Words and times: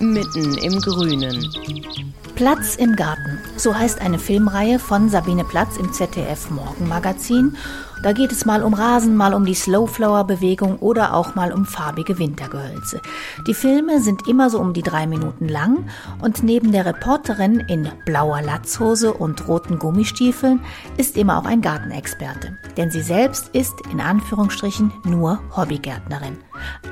mitten 0.00 0.54
im 0.58 0.80
Grünen. 0.80 1.48
Platz 2.34 2.76
im 2.76 2.94
Garten. 2.96 3.40
So 3.56 3.74
heißt 3.74 4.00
eine 4.00 4.18
Filmreihe 4.18 4.78
von 4.78 5.08
Sabine 5.08 5.44
Platz 5.44 5.76
im 5.76 5.92
ZDF 5.92 6.50
Morgenmagazin 6.50 7.56
da 8.02 8.12
geht 8.12 8.30
es 8.30 8.44
mal 8.44 8.62
um 8.62 8.74
Rasen, 8.74 9.16
mal 9.16 9.34
um 9.34 9.44
die 9.44 9.54
Slowflower-Bewegung 9.54 10.78
oder 10.78 11.14
auch 11.14 11.34
mal 11.34 11.52
um 11.52 11.64
farbige 11.64 12.18
Wintergehölze. 12.18 13.00
Die 13.46 13.54
Filme 13.54 14.00
sind 14.00 14.28
immer 14.28 14.50
so 14.50 14.60
um 14.60 14.72
die 14.72 14.82
drei 14.82 15.06
Minuten 15.06 15.48
lang 15.48 15.86
und 16.22 16.42
neben 16.44 16.70
der 16.70 16.86
Reporterin 16.86 17.60
in 17.60 17.90
blauer 18.04 18.40
Latzhose 18.42 19.12
und 19.12 19.48
roten 19.48 19.78
Gummistiefeln 19.78 20.60
ist 20.96 21.16
immer 21.16 21.38
auch 21.38 21.44
ein 21.44 21.60
Gartenexperte. 21.60 22.56
Denn 22.76 22.90
sie 22.90 23.02
selbst 23.02 23.48
ist 23.48 23.74
in 23.90 24.00
Anführungsstrichen 24.00 24.92
nur 25.04 25.40
Hobbygärtnerin. 25.56 26.38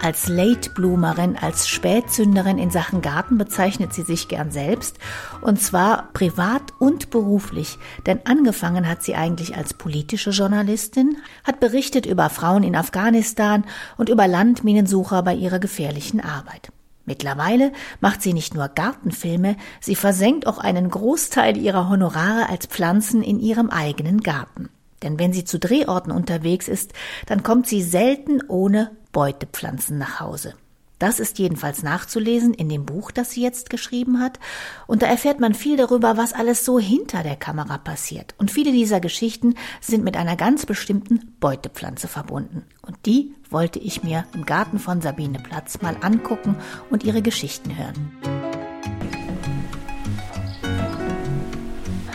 Als 0.03 0.28
Late-Bloomerin, 0.28 1.36
als 1.36 1.69
Spätzünderin 1.69 2.59
in 2.59 2.70
Sachen 2.70 3.03
Garten 3.03 3.39
bezeichnet 3.39 3.92
sie 3.92 4.03
sich 4.03 4.28
gern 4.28 4.50
selbst 4.50 4.98
und 5.41 5.61
zwar 5.61 6.11
privat 6.12 6.72
und 6.78 7.11
beruflich, 7.11 7.78
denn 8.06 8.20
angefangen 8.25 8.89
hat 8.89 9.03
sie 9.03 9.14
eigentlich 9.14 9.56
als 9.56 9.75
politische 9.75 10.31
Journalistin 10.31 11.17
hat 11.44 11.61
berichtet 11.61 12.06
über 12.06 12.31
Frauen 12.31 12.62
in 12.62 12.77
Afghanistan 12.77 13.64
und 13.97 14.09
über 14.09 14.28
Landminensucher 14.28 15.22
bei 15.22 15.34
ihrer 15.34 15.59
gefährlichen 15.59 16.20
Arbeit. 16.20 16.70
Mittlerweile 17.06 17.72
macht 18.00 18.20
sie 18.20 18.33
nicht 18.33 18.55
nur 18.55 18.69
Gartenfilme, 18.69 19.56
sie 19.81 19.94
versenkt 19.94 20.47
auch 20.47 20.59
einen 20.59 20.91
Großteil 20.91 21.56
ihrer 21.56 21.89
Honorare 21.89 22.48
als 22.48 22.67
Pflanzen 22.67 23.22
in 23.22 23.39
ihrem 23.39 23.70
eigenen 23.70 24.20
Garten. 24.20 24.69
Denn 25.03 25.19
wenn 25.19 25.33
sie 25.33 25.44
zu 25.44 25.59
Drehorten 25.59 26.11
unterwegs 26.11 26.67
ist, 26.67 26.92
dann 27.27 27.44
kommt 27.44 27.69
sie 27.69 27.83
selten 27.83 28.42
ohne 28.48 28.91
Beutepflanzen 29.17 29.97
nach 29.97 30.20
Hause. 30.20 30.53
Das 30.98 31.20
ist 31.20 31.39
jedenfalls 31.39 31.83
nachzulesen 31.83 32.53
in 32.53 32.69
dem 32.69 32.84
Buch, 32.84 33.11
das 33.11 33.31
sie 33.31 33.41
jetzt 33.41 33.70
geschrieben 33.70 34.20
hat. 34.20 34.39
Und 34.86 35.00
da 35.00 35.06
erfährt 35.06 35.41
man 35.41 35.55
viel 35.55 35.78
darüber, 35.78 36.19
was 36.19 36.34
alles 36.34 36.67
so 36.67 36.78
hinter 36.78 37.22
der 37.22 37.37
Kamera 37.37 37.78
passiert. 37.78 38.34
Und 38.37 38.50
viele 38.50 38.72
dieser 38.72 39.00
Geschichten 39.00 39.55
sind 39.81 40.05
mit 40.05 40.19
einer 40.19 40.37
ganz 40.37 40.67
bestimmten 40.67 41.34
Beutepflanze 41.41 42.09
verbunden. 42.09 42.66
Und 42.82 42.99
die 43.06 43.34
wollte 43.49 43.78
ich 43.78 44.04
mir 44.04 44.27
im 44.34 44.44
Garten 44.44 44.78
von 44.78 45.00
Sabine 45.00 45.38
Platz 45.38 45.81
mal 45.81 45.97
angucken 46.03 46.54
und 46.91 47.03
ihre 47.03 47.22
Geschichten 47.22 47.75
hören. 47.75 48.12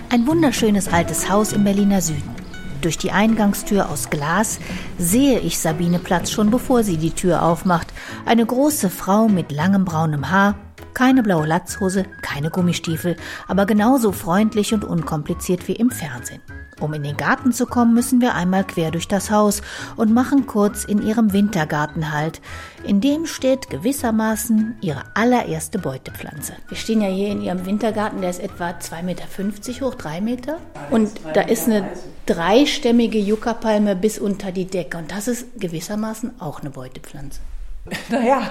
Ein 0.09 0.27
wunderschönes 0.27 0.87
altes 0.87 1.31
Haus 1.31 1.51
im 1.51 1.63
Berliner 1.63 2.01
Süden. 2.01 2.40
Durch 2.81 2.97
die 2.97 3.11
Eingangstür 3.11 3.89
aus 3.89 4.09
Glas 4.09 4.59
sehe 4.97 5.39
ich 5.39 5.59
Sabine 5.59 5.99
Platz 5.99 6.31
schon 6.31 6.49
bevor 6.49 6.83
sie 6.83 6.97
die 6.97 7.11
Tür 7.11 7.43
aufmacht. 7.43 7.93
Eine 8.25 8.45
große 8.45 8.89
Frau 8.89 9.27
mit 9.27 9.51
langem 9.51 9.85
braunem 9.85 10.31
Haar, 10.31 10.55
keine 10.95 11.21
blaue 11.21 11.45
Latzhose, 11.45 12.05
keine 12.23 12.49
Gummistiefel, 12.49 13.17
aber 13.47 13.67
genauso 13.67 14.11
freundlich 14.11 14.73
und 14.73 14.83
unkompliziert 14.83 15.67
wie 15.67 15.73
im 15.73 15.91
Fernsehen. 15.91 16.41
Um 16.79 16.93
in 16.93 17.03
den 17.03 17.15
Garten 17.15 17.53
zu 17.53 17.67
kommen, 17.67 17.93
müssen 17.93 18.21
wir 18.21 18.33
einmal 18.33 18.63
quer 18.63 18.89
durch 18.89 19.07
das 19.07 19.29
Haus 19.29 19.61
und 19.95 20.11
machen 20.11 20.47
kurz 20.47 20.83
in 20.83 21.05
ihrem 21.05 21.31
Wintergarten 21.31 22.11
halt. 22.11 22.41
In 22.83 22.99
dem 22.99 23.27
steht 23.27 23.69
gewissermaßen 23.69 24.77
ihre 24.81 25.03
allererste 25.13 25.77
Beutepflanze. 25.77 26.53
Wir 26.67 26.77
stehen 26.77 27.01
ja 27.01 27.07
hier 27.07 27.29
in 27.29 27.41
ihrem 27.41 27.65
Wintergarten, 27.65 28.21
der 28.21 28.31
ist 28.31 28.39
etwa 28.39 28.71
2,50 28.71 29.03
Meter 29.03 29.85
hoch, 29.85 29.95
3 29.95 30.21
Meter. 30.21 30.57
Und 30.89 31.11
da 31.33 31.41
ist 31.41 31.67
eine 31.67 31.87
dreistämmige 32.25 33.19
Juckerpalme 33.19 33.95
bis 33.95 34.17
unter 34.17 34.51
die 34.51 34.65
Decke. 34.65 34.97
Und 34.97 35.11
das 35.11 35.27
ist 35.27 35.59
gewissermaßen 35.59 36.39
auch 36.39 36.61
eine 36.61 36.71
Beutepflanze. 36.71 37.39
Naja, 38.09 38.41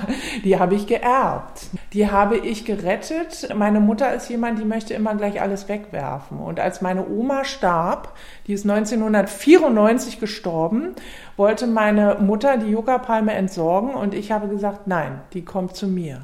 die 0.45 0.59
habe 0.59 0.75
ich 0.75 0.87
geerbt. 0.87 1.69
Die 1.93 2.11
habe 2.11 2.37
ich 2.37 2.65
gerettet. 2.65 3.55
Meine 3.55 3.81
Mutter 3.81 4.13
ist 4.15 4.29
jemand, 4.29 4.59
die 4.59 4.65
möchte 4.65 4.95
immer 4.95 5.15
gleich 5.15 5.41
alles 5.41 5.69
wegwerfen. 5.69 6.39
Und 6.39 6.59
als 6.61 6.81
meine 6.81 7.09
Oma 7.09 7.45
starb, 7.45 8.17
die 8.47 8.55
ist 8.55 8.69
1994 8.69 10.19
gestorben, 10.19 10.95
wollte 11.37 11.67
meine 11.67 12.17
Mutter 12.21 12.57
die 12.57 12.71
Yucca-Palme 12.71 13.33
entsorgen 13.33 13.95
und 13.95 14.15
ich 14.15 14.33
habe 14.33 14.49
gesagt, 14.49 14.87
nein, 14.87 15.21
die 15.33 15.45
kommt 15.45 15.77
zu 15.77 15.87
mir. 15.87 16.23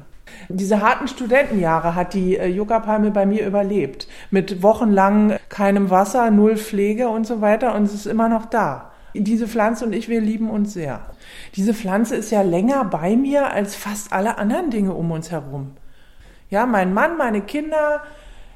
Diese 0.49 0.81
harten 0.81 1.07
Studentenjahre 1.07 1.95
hat 1.95 2.13
die 2.13 2.37
äh, 2.37 2.47
Yucca-Palme 2.47 3.11
bei 3.11 3.25
mir 3.25 3.45
überlebt. 3.45 4.07
Mit 4.29 4.61
wochenlang 4.61 5.37
keinem 5.49 5.89
Wasser, 5.89 6.29
null 6.31 6.57
Pflege 6.57 7.07
und 7.07 7.25
so 7.25 7.39
weiter 7.39 7.73
und 7.75 7.83
es 7.83 7.93
ist 7.93 8.05
immer 8.05 8.27
noch 8.27 8.45
da. 8.45 8.91
Diese 9.23 9.47
Pflanze 9.47 9.85
und 9.85 9.93
ich, 9.93 10.09
wir 10.09 10.21
lieben 10.21 10.49
uns 10.49 10.73
sehr. 10.73 11.01
Diese 11.55 11.73
Pflanze 11.73 12.15
ist 12.15 12.31
ja 12.31 12.41
länger 12.41 12.85
bei 12.85 13.15
mir 13.15 13.51
als 13.51 13.75
fast 13.75 14.13
alle 14.13 14.37
anderen 14.37 14.69
Dinge 14.69 14.93
um 14.93 15.11
uns 15.11 15.31
herum. 15.31 15.71
Ja, 16.49 16.65
mein 16.65 16.93
Mann, 16.93 17.17
meine 17.17 17.41
Kinder, 17.41 18.01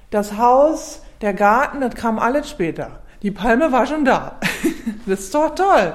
das 0.10 0.38
Haus, 0.38 1.02
der 1.22 1.34
Garten, 1.34 1.82
das 1.82 1.96
kam 1.96 2.20
alles 2.20 2.50
später. 2.50 3.02
Die 3.22 3.32
Palme 3.32 3.72
war 3.72 3.86
schon 3.86 4.06
da. 4.06 4.40
Das 5.06 5.22
ist 5.22 5.36
doch 5.36 5.54
toll. 5.56 5.94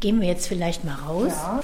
Gehen 0.00 0.20
wir 0.20 0.28
jetzt 0.28 0.46
vielleicht 0.46 0.84
mal 0.84 0.94
raus. 0.94 1.32
Ja. 1.34 1.60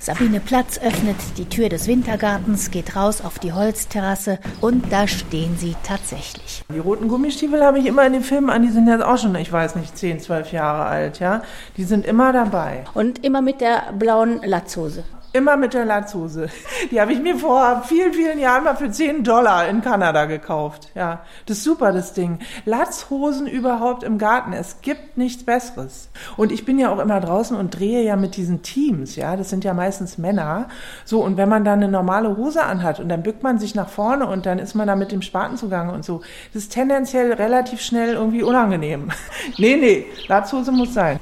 Sabine 0.00 0.40
Platz 0.40 0.78
öffnet 0.78 1.16
die 1.36 1.46
Tür 1.46 1.68
des 1.68 1.88
Wintergartens, 1.88 2.70
geht 2.70 2.94
raus 2.94 3.20
auf 3.20 3.38
die 3.38 3.52
Holzterrasse 3.52 4.38
und 4.60 4.92
da 4.92 5.08
stehen 5.08 5.56
sie 5.58 5.74
tatsächlich. 5.82 6.62
Die 6.72 6.78
roten 6.78 7.08
Gummistiefel 7.08 7.64
habe 7.64 7.80
ich 7.80 7.86
immer 7.86 8.06
in 8.06 8.12
den 8.12 8.22
Filmen 8.22 8.48
an, 8.48 8.62
die 8.62 8.70
sind 8.70 8.86
jetzt 8.86 9.02
auch 9.02 9.18
schon, 9.18 9.34
ich 9.34 9.52
weiß 9.52 9.74
nicht, 9.74 9.98
10, 9.98 10.20
12 10.20 10.52
Jahre 10.52 10.84
alt, 10.84 11.18
ja. 11.18 11.42
Die 11.76 11.84
sind 11.84 12.06
immer 12.06 12.32
dabei. 12.32 12.84
Und 12.94 13.24
immer 13.24 13.42
mit 13.42 13.60
der 13.60 13.92
blauen 13.98 14.40
Latzhose. 14.44 15.04
Immer 15.34 15.58
mit 15.58 15.74
der 15.74 15.84
Latzhose. 15.84 16.48
Die 16.90 16.98
habe 17.00 17.12
ich 17.12 17.20
mir 17.20 17.36
vor 17.36 17.82
vielen, 17.86 18.14
vielen 18.14 18.38
Jahren 18.38 18.64
mal 18.64 18.76
für 18.76 18.90
10 18.90 19.24
Dollar 19.24 19.68
in 19.68 19.82
Kanada 19.82 20.24
gekauft. 20.24 20.88
Ja, 20.94 21.20
das 21.44 21.58
ist 21.58 21.64
super, 21.64 21.92
das 21.92 22.14
Ding. 22.14 22.38
Latzhosen 22.64 23.46
überhaupt 23.46 24.04
im 24.04 24.16
Garten. 24.16 24.54
Es 24.54 24.80
gibt 24.80 25.18
nichts 25.18 25.44
Besseres. 25.44 26.08
Und 26.38 26.50
ich 26.50 26.64
bin 26.64 26.78
ja 26.78 26.90
auch 26.90 26.98
immer 26.98 27.20
draußen 27.20 27.54
und 27.54 27.78
drehe 27.78 28.02
ja 28.02 28.16
mit 28.16 28.36
diesen 28.36 28.62
Teams. 28.62 29.16
Ja, 29.16 29.36
das 29.36 29.50
sind 29.50 29.64
ja 29.64 29.74
meistens 29.74 30.16
Männer. 30.16 30.68
So, 31.04 31.22
und 31.22 31.36
wenn 31.36 31.50
man 31.50 31.62
dann 31.62 31.82
eine 31.82 31.92
normale 31.92 32.36
Hose 32.38 32.62
anhat 32.62 32.98
und 32.98 33.10
dann 33.10 33.22
bückt 33.22 33.42
man 33.42 33.58
sich 33.58 33.74
nach 33.74 33.90
vorne 33.90 34.26
und 34.26 34.46
dann 34.46 34.58
ist 34.58 34.74
man 34.74 34.86
da 34.86 34.96
mit 34.96 35.12
dem 35.12 35.20
Spaten 35.20 35.58
zugange 35.58 35.92
und 35.92 36.06
so. 36.06 36.22
Das 36.54 36.62
ist 36.62 36.72
tendenziell 36.72 37.34
relativ 37.34 37.82
schnell 37.82 38.14
irgendwie 38.14 38.42
unangenehm. 38.42 39.10
nee, 39.58 39.76
nee, 39.76 40.06
Latzhose 40.26 40.72
muss 40.72 40.94
sein. 40.94 41.20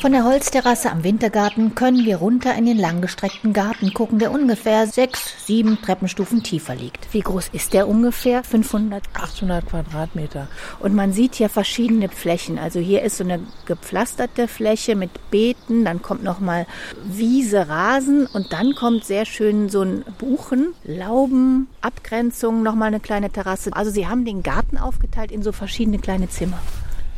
Von 0.00 0.12
der 0.12 0.24
Holzterrasse 0.24 0.90
am 0.90 1.04
Wintergarten 1.04 1.74
können 1.74 2.04
wir 2.04 2.18
runter 2.18 2.54
in 2.54 2.66
den 2.66 2.76
langgestreckten 2.76 3.54
Garten 3.54 3.94
gucken, 3.94 4.18
der 4.18 4.30
ungefähr 4.30 4.86
sechs, 4.86 5.46
sieben 5.46 5.80
Treppenstufen 5.80 6.42
tiefer 6.42 6.74
liegt. 6.74 7.12
Wie 7.14 7.20
groß 7.20 7.48
ist 7.52 7.72
der 7.72 7.88
ungefähr? 7.88 8.44
500? 8.44 9.02
800 9.14 9.66
Quadratmeter. 9.66 10.48
Und 10.80 10.94
man 10.94 11.12
sieht 11.12 11.36
hier 11.36 11.48
verschiedene 11.48 12.10
Flächen. 12.10 12.58
Also 12.58 12.78
hier 12.78 13.02
ist 13.02 13.16
so 13.16 13.24
eine 13.24 13.40
gepflasterte 13.64 14.48
Fläche 14.48 14.96
mit 14.96 15.30
Beeten, 15.30 15.86
dann 15.86 16.02
kommt 16.02 16.22
nochmal 16.22 16.66
Wiese, 17.04 17.68
Rasen 17.68 18.26
und 18.26 18.52
dann 18.52 18.74
kommt 18.74 19.04
sehr 19.04 19.24
schön 19.24 19.70
so 19.70 19.80
ein 19.80 20.04
Buchen, 20.18 20.74
Lauben, 20.84 21.68
Abgrenzung, 21.80 22.62
nochmal 22.62 22.88
eine 22.88 23.00
kleine 23.00 23.30
Terrasse. 23.30 23.72
Also 23.72 23.90
sie 23.90 24.06
haben 24.06 24.26
den 24.26 24.42
Garten 24.42 24.76
aufgeteilt 24.76 25.32
in 25.32 25.42
so 25.42 25.52
verschiedene 25.52 25.98
kleine 25.98 26.28
Zimmer. 26.28 26.60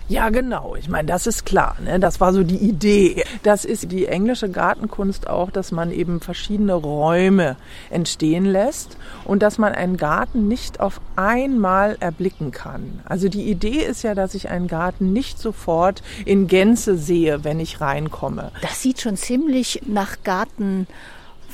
Ja, 0.08 0.30
genau. 0.30 0.74
Ich 0.74 0.88
meine, 0.88 1.06
das 1.06 1.26
ist 1.26 1.44
klar. 1.44 1.76
Ne? 1.84 2.00
Das 2.00 2.18
war 2.18 2.32
so 2.32 2.42
die 2.42 2.56
Idee. 2.56 3.24
Das 3.42 3.66
ist 3.66 3.92
die 3.92 4.06
englische 4.06 4.48
Gartenkunst 4.48 5.28
auch, 5.28 5.50
dass 5.50 5.70
man 5.70 5.92
eben 5.92 6.20
verschiedene 6.20 6.72
Räume 6.72 7.56
entstehen 7.90 8.46
lässt 8.46 8.96
und 9.24 9.42
dass 9.42 9.58
man 9.58 9.74
einen 9.74 9.98
Garten 9.98 10.48
nicht 10.48 10.80
auf 10.80 11.02
einmal 11.16 11.98
erblicken 12.00 12.52
kann. 12.52 13.00
Also 13.04 13.28
die 13.28 13.50
Idee 13.50 13.84
ist 13.84 14.02
ja, 14.02 14.14
dass 14.14 14.34
ich 14.34 14.48
einen 14.48 14.66
Garten 14.66 15.12
nicht 15.12 15.38
sofort 15.38 16.02
in 16.24 16.46
Gänze 16.46 16.96
sehe, 16.96 17.44
wenn 17.44 17.60
ich 17.60 17.82
reinkomme. 17.82 18.50
Das 18.62 18.80
sieht 18.80 19.02
schon 19.02 19.16
ziemlich 19.16 19.82
nach 19.86 20.16
Garten 20.24 20.86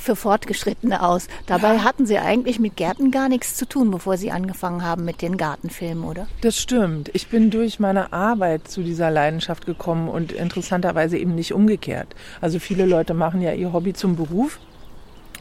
für 0.05 0.15
Fortgeschrittene 0.15 1.03
aus. 1.03 1.27
Dabei 1.47 1.79
hatten 1.79 2.05
Sie 2.05 2.17
eigentlich 2.17 2.59
mit 2.59 2.77
Gärten 2.77 3.11
gar 3.11 3.27
nichts 3.27 3.55
zu 3.55 3.67
tun, 3.67 3.91
bevor 3.91 4.17
Sie 4.17 4.31
angefangen 4.31 4.83
haben 4.83 5.03
mit 5.03 5.21
den 5.21 5.35
Gartenfilmen, 5.35 6.03
oder? 6.03 6.27
Das 6.41 6.57
stimmt. 6.59 7.09
Ich 7.13 7.27
bin 7.27 7.49
durch 7.49 7.79
meine 7.79 8.13
Arbeit 8.13 8.67
zu 8.67 8.83
dieser 8.83 9.11
Leidenschaft 9.11 9.65
gekommen 9.65 10.07
und 10.07 10.31
interessanterweise 10.31 11.17
eben 11.17 11.35
nicht 11.35 11.53
umgekehrt. 11.53 12.15
Also 12.39 12.59
viele 12.59 12.85
Leute 12.85 13.13
machen 13.13 13.41
ja 13.41 13.53
ihr 13.53 13.73
Hobby 13.73 13.93
zum 13.93 14.15
Beruf 14.15 14.59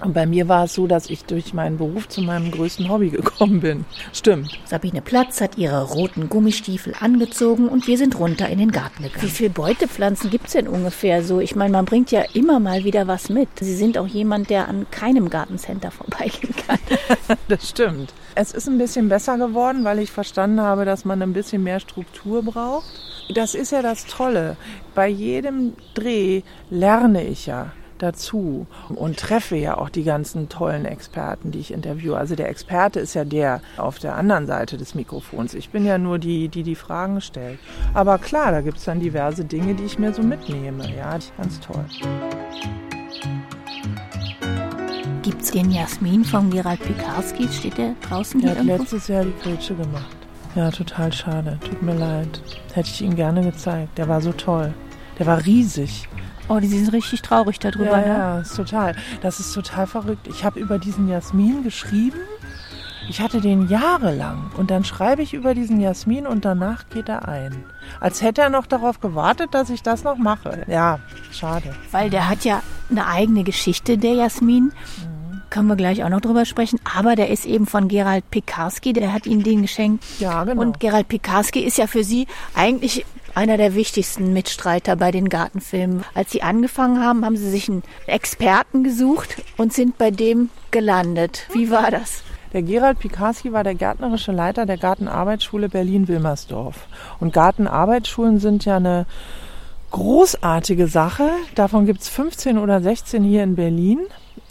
und 0.05 0.13
bei 0.13 0.27
mir 0.27 0.49
war 0.49 0.65
es 0.65 0.75
so, 0.75 0.87
dass 0.87 1.09
ich 1.09 1.25
durch 1.25 1.55
meinen 1.55 1.79
Beruf 1.79 2.09
zu 2.09 2.21
meinem 2.21 2.51
größten 2.51 2.89
Hobby 2.89 3.11
gekommen 3.11 3.61
bin. 3.61 3.85
Stimmt. 4.13 4.59
Sabine 4.67 5.01
Platz 5.01 5.41
hat 5.41 5.57
ihre 5.59 5.83
roten 5.83 6.29
Gummistiefel 6.29 6.95
angezogen 7.01 7.69
und 7.69 7.87
wir 7.87 7.99
sind 7.99 8.19
runter 8.19 8.49
in 8.49 8.59
den 8.59 8.71
Garten 8.71 9.03
gegangen. 9.03 9.23
Wie 9.23 9.31
viele 9.31 9.51
Beutepflanzen 9.51 10.31
gibt's 10.31 10.53
denn 10.53 10.69
ungefähr 10.69 11.23
so? 11.23 11.41
Ich 11.41 11.57
meine, 11.57 11.73
man 11.73 11.85
bringt 11.85 12.11
ja 12.11 12.23
immer 12.35 12.61
mal 12.61 12.85
wieder 12.85 13.07
was 13.07 13.29
mit. 13.29 13.49
Sie 13.61 13.75
sind 13.75 13.99
auch 13.99 14.07
jemand, 14.07 14.51
der 14.51 14.69
an 14.69 14.87
keinem 14.91 15.31
Gartencenter 15.31 15.91
vorbeigehen 15.91 16.55
kann. 16.67 16.79
das 17.49 17.69
stimmt. 17.69 18.13
Es 18.35 18.53
ist 18.53 18.69
ein 18.69 18.79
bisschen 18.79 19.09
besser 19.09 19.39
geworden, 19.39 19.85
weil 19.85 19.99
ich 20.01 20.11
verstanden 20.11 20.61
habe, 20.61 20.85
dass 20.85 21.05
man 21.05 21.23
ein 21.23 21.33
bisschen 21.33 21.63
mehr 21.63 21.81
Struktur 21.81 22.43
braucht. 22.43 22.87
Das 23.35 23.55
ist 23.55 23.73
ja 23.73 23.81
das 23.81 24.07
Tolle. 24.07 24.57
Bei 24.95 25.09
jedem 25.09 25.75
Dreh 25.95 26.43
lerne 26.69 27.25
ich 27.25 27.47
ja 27.47 27.73
dazu 28.05 28.67
und 28.95 29.19
treffe 29.19 29.57
ja 29.57 29.79
auch 29.79 29.89
die 29.89 30.05
ganzen 30.05 30.49
tollen 30.49 30.85
Experten, 30.85 31.51
die 31.51 31.59
ich 31.59 31.73
interviewe. 31.73 32.17
Also 32.17 32.37
der 32.37 32.49
Experte 32.49 33.01
ist 33.01 33.15
ja 33.15 33.25
der 33.25 33.61
auf 33.77 33.99
der 33.99 34.17
anderen 34.17 34.47
Seite 34.47 34.77
des 34.77 34.95
Mikrofons. 34.95 35.55
Ich 35.55 35.71
bin 35.71 35.85
ja 35.85 35.99
nur 35.99 36.19
die, 36.19 36.49
die 36.49 36.63
die 36.63 36.75
Fragen 36.75 37.21
stellt. 37.21 37.59
Aber 37.95 38.19
klar, 38.19 38.53
da 38.53 38.61
gibt 38.61 38.79
es 38.79 38.85
dann 38.85 39.01
diverse 39.01 39.45
Dinge, 39.45 39.75
die 39.75 39.85
ich 39.85 39.99
mir 39.99 40.13
so 40.13 40.23
mitnehme. 40.23 40.85
Ja, 40.97 41.19
ganz 41.37 41.61
toll. 41.61 41.85
Gibt 45.23 45.41
es 45.41 45.51
den 45.51 45.71
Jasmin 45.71 46.23
von 46.25 46.51
Gerald 46.51 46.81
Pikarski? 46.83 47.49
Steht 47.49 47.79
der 47.79 47.95
draußen 48.07 48.41
hier 48.41 48.51
Er 48.51 48.59
hat 48.59 48.65
letztes 48.65 49.09
Jahr 49.09 49.25
die 49.25 49.35
Grätsche 49.43 49.75
gemacht. 49.75 50.17
Ja, 50.55 50.71
total 50.71 51.13
schade. 51.13 51.59
Tut 51.67 51.83
mir 51.83 51.95
leid. 51.95 52.43
Hätte 52.75 52.91
ich 52.91 53.01
ihn 53.01 53.17
gerne 53.17 53.43
gezeigt. 53.43 53.97
Der 53.97 54.07
war 54.07 54.21
so 54.21 54.33
toll. 54.33 54.75
Der 55.19 55.27
war 55.27 55.45
riesig. 55.47 56.09
Oh, 56.49 56.59
die 56.59 56.69
sind 56.69 56.93
richtig 56.93 57.23
traurig 57.23 57.59
darüber. 57.59 57.99
Ja, 57.99 57.99
ne? 57.99 58.07
ja, 58.07 58.41
ist 58.41 58.57
total. 58.57 58.95
Das 59.23 59.41
ist 59.41 59.53
total 59.55 59.87
verrückt. 59.87 60.29
Ich 60.29 60.45
habe 60.45 60.61
über 60.61 60.79
diesen 60.79 61.09
Jasmin 61.09 61.63
geschrieben. 61.63 62.19
Ich 63.09 63.21
hatte 63.21 63.41
den 63.41 63.69
jahrelang 63.69 64.51
und 64.57 64.71
dann 64.71 64.85
schreibe 64.85 65.23
ich 65.23 65.35
über 65.35 65.55
diesen 65.55 65.81
Jasmin 65.81 66.27
und 66.27 66.45
danach 66.45 66.89
geht 66.89 67.09
er 67.09 67.29
ein. 67.29 67.65
Als 68.01 68.23
hätte 68.23 68.41
er 68.41 68.49
noch 68.49 68.67
darauf 68.67 69.01
gewartet, 69.01 69.53
dass 69.53 69.69
ich 69.69 69.83
das 69.83 70.05
noch 70.05 70.17
mache. 70.17 70.65
Ja, 70.69 71.01
schade. 71.31 71.75
Weil 71.91 72.09
der 72.09 72.29
hat 72.29 72.45
ja 72.45 72.63
eine 72.91 73.07
eigene 73.07 73.45
Geschichte, 73.45 73.99
der 73.99 74.15
Jasmin. 74.15 74.65
Mhm. 74.65 75.43
Können 75.51 75.69
wir 75.69 75.77
gleich 75.77 76.03
auch 76.03 76.09
noch 76.09 76.23
drüber 76.23 76.47
sprechen. 76.47 76.81
Aber 76.97 77.15
der 77.15 77.29
ist 77.29 77.45
eben 77.45 77.67
von 77.67 77.89
Gerald 77.89 78.29
Pikarski, 78.31 78.93
der 78.93 79.13
hat 79.13 79.27
ihnen 79.27 79.43
den 79.43 79.63
geschenkt. 79.63 80.03
Ja, 80.19 80.45
genau. 80.45 80.63
Und 80.63 80.81
Gerald 80.81 81.09
Pikarski 81.09 81.61
ist 81.61 81.79
ja 81.79 81.87
für 81.87 82.05
Sie 82.05 82.27
eigentlich 82.55 83.05
einer 83.35 83.57
der 83.57 83.75
wichtigsten 83.75 84.33
Mitstreiter 84.33 84.97
bei 84.97 85.11
den 85.11 85.29
Gartenfilmen. 85.29 86.05
Als 86.15 86.31
sie 86.31 86.43
angefangen 86.43 87.03
haben, 87.03 87.25
haben 87.25 87.37
sie 87.37 87.51
sich 87.51 87.69
einen 87.69 87.83
Experten 88.07 88.85
gesucht 88.85 89.43
und 89.57 89.73
sind 89.73 89.99
bei 89.99 90.11
dem 90.11 90.51
gelandet. 90.71 91.47
Wie 91.53 91.71
war 91.71 91.91
das? 91.91 92.23
Der 92.53 92.63
Gerald 92.63 93.01
Pikarski 93.01 93.53
war 93.53 93.65
der 93.65 93.75
gärtnerische 93.75 94.31
Leiter 94.31 94.65
der 94.65 94.79
Gartenarbeitsschule 94.79 95.69
Berlin-Wilmersdorf. 95.69 96.87
Und 97.19 97.33
Gartenarbeitsschulen 97.33 98.39
sind 98.39 98.65
ja 98.65 98.77
eine 98.77 99.07
großartige 99.91 100.87
Sache. 100.87 101.31
Davon 101.57 101.87
gibt 101.87 102.03
es 102.03 102.09
15 102.09 102.59
oder 102.59 102.81
16 102.81 103.25
hier 103.25 103.43
in 103.43 103.57
Berlin. 103.57 104.01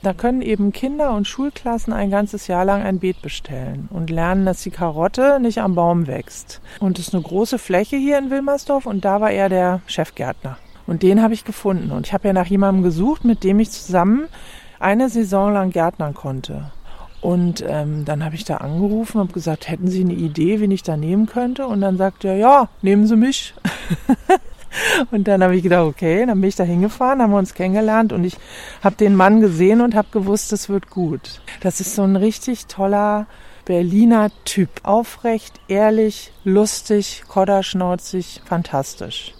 Da 0.04 0.14
können 0.14 0.42
eben 0.42 0.74
Kinder 0.74 1.14
und 1.14 1.30
Schulklassen 1.30 1.94
ein 1.94 2.12
ganzes 2.12 2.48
Jahr 2.48 2.66
lang 2.66 2.84
ein 2.84 3.00
Beet 3.00 3.22
bestellen 3.22 3.88
und 3.90 4.10
lernen, 4.10 4.46
dass 4.46 4.62
die 4.62 4.70
Karotte 4.70 5.40
nicht 5.40 5.62
am 5.62 5.76
Baum 5.76 6.08
wächst. 6.08 6.60
Und 6.82 7.00
es 7.00 7.08
ist 7.08 7.14
eine 7.14 7.24
große 7.24 7.58
Fläche 7.58 7.96
hier 7.96 8.18
in 8.18 8.30
Wilmersdorf 8.30 8.86
und 8.86 9.06
da 9.06 9.22
war 9.22 9.32
er 9.32 9.48
der 9.48 9.80
Chefgärtner. 9.88 10.58
Und 10.86 11.04
den 11.04 11.22
habe 11.22 11.34
ich 11.34 11.46
gefunden. 11.46 11.92
Und 11.92 12.06
ich 12.06 12.12
habe 12.12 12.28
ja 12.28 12.34
nach 12.34 12.48
jemandem 12.48 12.84
gesucht, 12.84 13.24
mit 13.24 13.46
dem 13.46 13.60
ich 13.60 13.72
zusammen 13.72 14.28
eine 14.78 15.08
Saison 15.08 15.54
lang 15.54 15.72
gärtnern 15.72 16.14
konnte. 16.14 16.74
Und 17.22 17.64
ähm, 17.66 18.04
dann 18.04 18.26
habe 18.26 18.36
ich 18.36 18.44
da 18.44 18.58
angerufen 18.58 19.22
und 19.22 19.32
gesagt, 19.32 19.70
hätten 19.70 19.88
Sie 19.88 20.02
eine 20.02 20.16
Idee, 20.16 20.60
wen 20.60 20.72
ich 20.72 20.84
da 20.84 20.98
nehmen 20.98 21.28
könnte? 21.28 21.66
Und 21.66 21.80
dann 21.80 21.96
sagt 21.96 22.26
er, 22.26 22.36
ja, 22.36 22.68
nehmen 22.82 23.08
Sie 23.08 23.16
mich. 23.16 23.54
Und 25.12 25.28
dann 25.28 25.44
habe 25.44 25.56
ich 25.56 25.64
gedacht, 25.64 25.86
okay, 25.86 26.26
dann 26.26 26.42
bin 26.42 26.50
ich 26.50 26.56
da 26.56 26.64
hingefahren, 26.64 27.22
haben 27.22 27.32
wir 27.32 27.38
uns 27.38 27.54
kennengelernt 27.54 28.14
und 28.14 28.24
ich 28.24 28.38
habe 28.84 28.96
den 28.96 29.16
Mann 29.16 29.42
gesehen 29.42 29.82
und 29.82 29.96
habe 29.96 30.08
gewusst, 30.12 30.54
es 30.54 30.70
wird 30.70 30.90
gut. 30.90 31.42
Das 31.62 31.80
ist 31.80 31.96
so 31.96 32.04
ein 32.04 32.16
richtig 32.16 32.68
toller 32.68 33.28
Berliner 33.66 34.30
Typ. 34.46 34.70
Aufrecht, 34.84 35.60
ehrlich, 35.68 36.32
lustig, 36.44 37.24
kodderschnauzig, 37.28 38.42
fantastisch. 38.46 39.34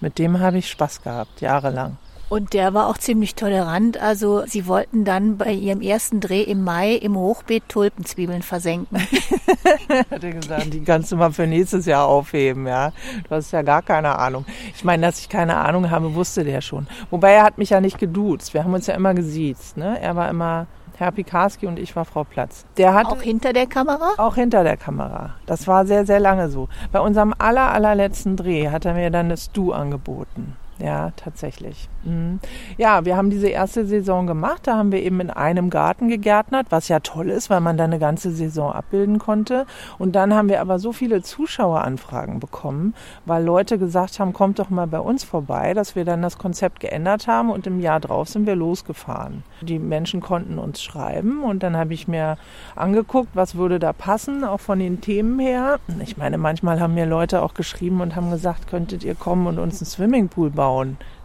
Mit 0.00 0.18
dem 0.18 0.40
habe 0.40 0.58
ich 0.58 0.68
Spaß 0.70 1.02
gehabt, 1.02 1.40
jahrelang. 1.40 1.96
Und 2.28 2.52
der 2.52 2.74
war 2.74 2.88
auch 2.88 2.98
ziemlich 2.98 3.34
tolerant. 3.34 4.00
Also 4.00 4.44
sie 4.46 4.66
wollten 4.66 5.04
dann 5.04 5.38
bei 5.38 5.52
ihrem 5.52 5.80
ersten 5.80 6.20
Dreh 6.20 6.42
im 6.42 6.62
Mai 6.62 6.92
im 6.92 7.16
Hochbeet 7.16 7.68
Tulpenzwiebeln 7.68 8.42
versenken. 8.42 8.98
Hat 10.10 10.22
er 10.22 10.32
gesagt, 10.32 10.74
die 10.74 10.84
kannst 10.84 11.10
du 11.10 11.16
mal 11.16 11.32
für 11.32 11.46
nächstes 11.46 11.86
Jahr 11.86 12.06
aufheben, 12.06 12.66
ja. 12.66 12.92
Du 13.28 13.34
hast 13.34 13.50
ja 13.52 13.62
gar 13.62 13.82
keine 13.82 14.18
Ahnung. 14.18 14.44
Ich 14.74 14.84
meine, 14.84 15.06
dass 15.06 15.20
ich 15.20 15.28
keine 15.28 15.56
Ahnung 15.56 15.90
habe, 15.90 16.14
wusste 16.14 16.44
der 16.44 16.60
schon. 16.60 16.86
Wobei 17.10 17.32
er 17.32 17.44
hat 17.44 17.56
mich 17.56 17.70
ja 17.70 17.80
nicht 17.80 17.98
geduzt. 17.98 18.52
Wir 18.52 18.64
haben 18.64 18.74
uns 18.74 18.86
ja 18.86 18.94
immer 18.94 19.14
gesiezt, 19.14 19.76
ne? 19.76 19.98
Er 20.00 20.14
war 20.14 20.28
immer 20.28 20.66
Herr 20.98 21.12
Pikarski 21.12 21.66
und 21.66 21.78
ich 21.78 21.94
war 21.96 22.04
Frau 22.04 22.24
Platz. 22.24 22.66
Der 22.76 22.92
hat 22.92 23.06
auch 23.06 23.22
hinter 23.22 23.52
der 23.52 23.66
Kamera? 23.66 24.10
Auch 24.18 24.34
hinter 24.34 24.64
der 24.64 24.76
Kamera. 24.76 25.34
Das 25.46 25.66
war 25.66 25.86
sehr, 25.86 26.04
sehr 26.04 26.20
lange 26.20 26.50
so. 26.50 26.68
Bei 26.90 27.00
unserem 27.00 27.32
aller, 27.38 27.72
allerletzten 27.72 28.36
Dreh 28.36 28.68
hat 28.68 28.84
er 28.84 28.94
mir 28.94 29.10
dann 29.10 29.28
das 29.28 29.52
Du 29.52 29.72
angeboten. 29.72 30.56
Ja, 30.80 31.10
tatsächlich. 31.16 31.88
Mhm. 32.04 32.38
Ja, 32.76 33.04
wir 33.04 33.16
haben 33.16 33.30
diese 33.30 33.48
erste 33.48 33.84
Saison 33.84 34.28
gemacht. 34.28 34.62
Da 34.64 34.76
haben 34.76 34.92
wir 34.92 35.02
eben 35.02 35.18
in 35.18 35.30
einem 35.30 35.70
Garten 35.70 36.08
gegärtnert, 36.08 36.68
was 36.70 36.86
ja 36.86 37.00
toll 37.00 37.30
ist, 37.30 37.50
weil 37.50 37.60
man 37.60 37.76
da 37.76 37.84
eine 37.84 37.98
ganze 37.98 38.30
Saison 38.30 38.72
abbilden 38.72 39.18
konnte. 39.18 39.66
Und 39.98 40.14
dann 40.14 40.34
haben 40.34 40.48
wir 40.48 40.60
aber 40.60 40.78
so 40.78 40.92
viele 40.92 41.22
Zuschaueranfragen 41.22 42.38
bekommen, 42.38 42.94
weil 43.26 43.44
Leute 43.44 43.78
gesagt 43.78 44.20
haben, 44.20 44.32
kommt 44.32 44.60
doch 44.60 44.70
mal 44.70 44.86
bei 44.86 45.00
uns 45.00 45.24
vorbei, 45.24 45.74
dass 45.74 45.96
wir 45.96 46.04
dann 46.04 46.22
das 46.22 46.38
Konzept 46.38 46.78
geändert 46.78 47.26
haben 47.26 47.50
und 47.50 47.66
im 47.66 47.80
Jahr 47.80 47.98
drauf 47.98 48.28
sind 48.28 48.46
wir 48.46 48.54
losgefahren. 48.54 49.42
Die 49.60 49.80
Menschen 49.80 50.20
konnten 50.20 50.58
uns 50.58 50.80
schreiben 50.80 51.42
und 51.42 51.64
dann 51.64 51.76
habe 51.76 51.92
ich 51.92 52.06
mir 52.06 52.38
angeguckt, 52.76 53.30
was 53.34 53.56
würde 53.56 53.80
da 53.80 53.92
passen, 53.92 54.44
auch 54.44 54.60
von 54.60 54.78
den 54.78 55.00
Themen 55.00 55.40
her. 55.40 55.80
Ich 56.00 56.16
meine, 56.16 56.38
manchmal 56.38 56.80
haben 56.80 56.94
mir 56.94 57.06
Leute 57.06 57.42
auch 57.42 57.54
geschrieben 57.54 58.00
und 58.00 58.14
haben 58.14 58.30
gesagt, 58.30 58.68
könntet 58.68 59.02
ihr 59.02 59.16
kommen 59.16 59.48
und 59.48 59.58
uns 59.58 59.80
einen 59.80 59.86
Swimmingpool 59.86 60.50
bauen? 60.50 60.67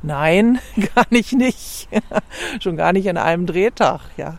Nein, 0.02 0.60
gar 0.96 1.06
nicht 1.10 1.34
nicht. 1.34 1.88
Schon 2.60 2.78
gar 2.78 2.94
nicht 2.94 3.06
in 3.06 3.18
einem 3.18 3.46
Drehtag, 3.46 4.02
ja. 4.18 4.38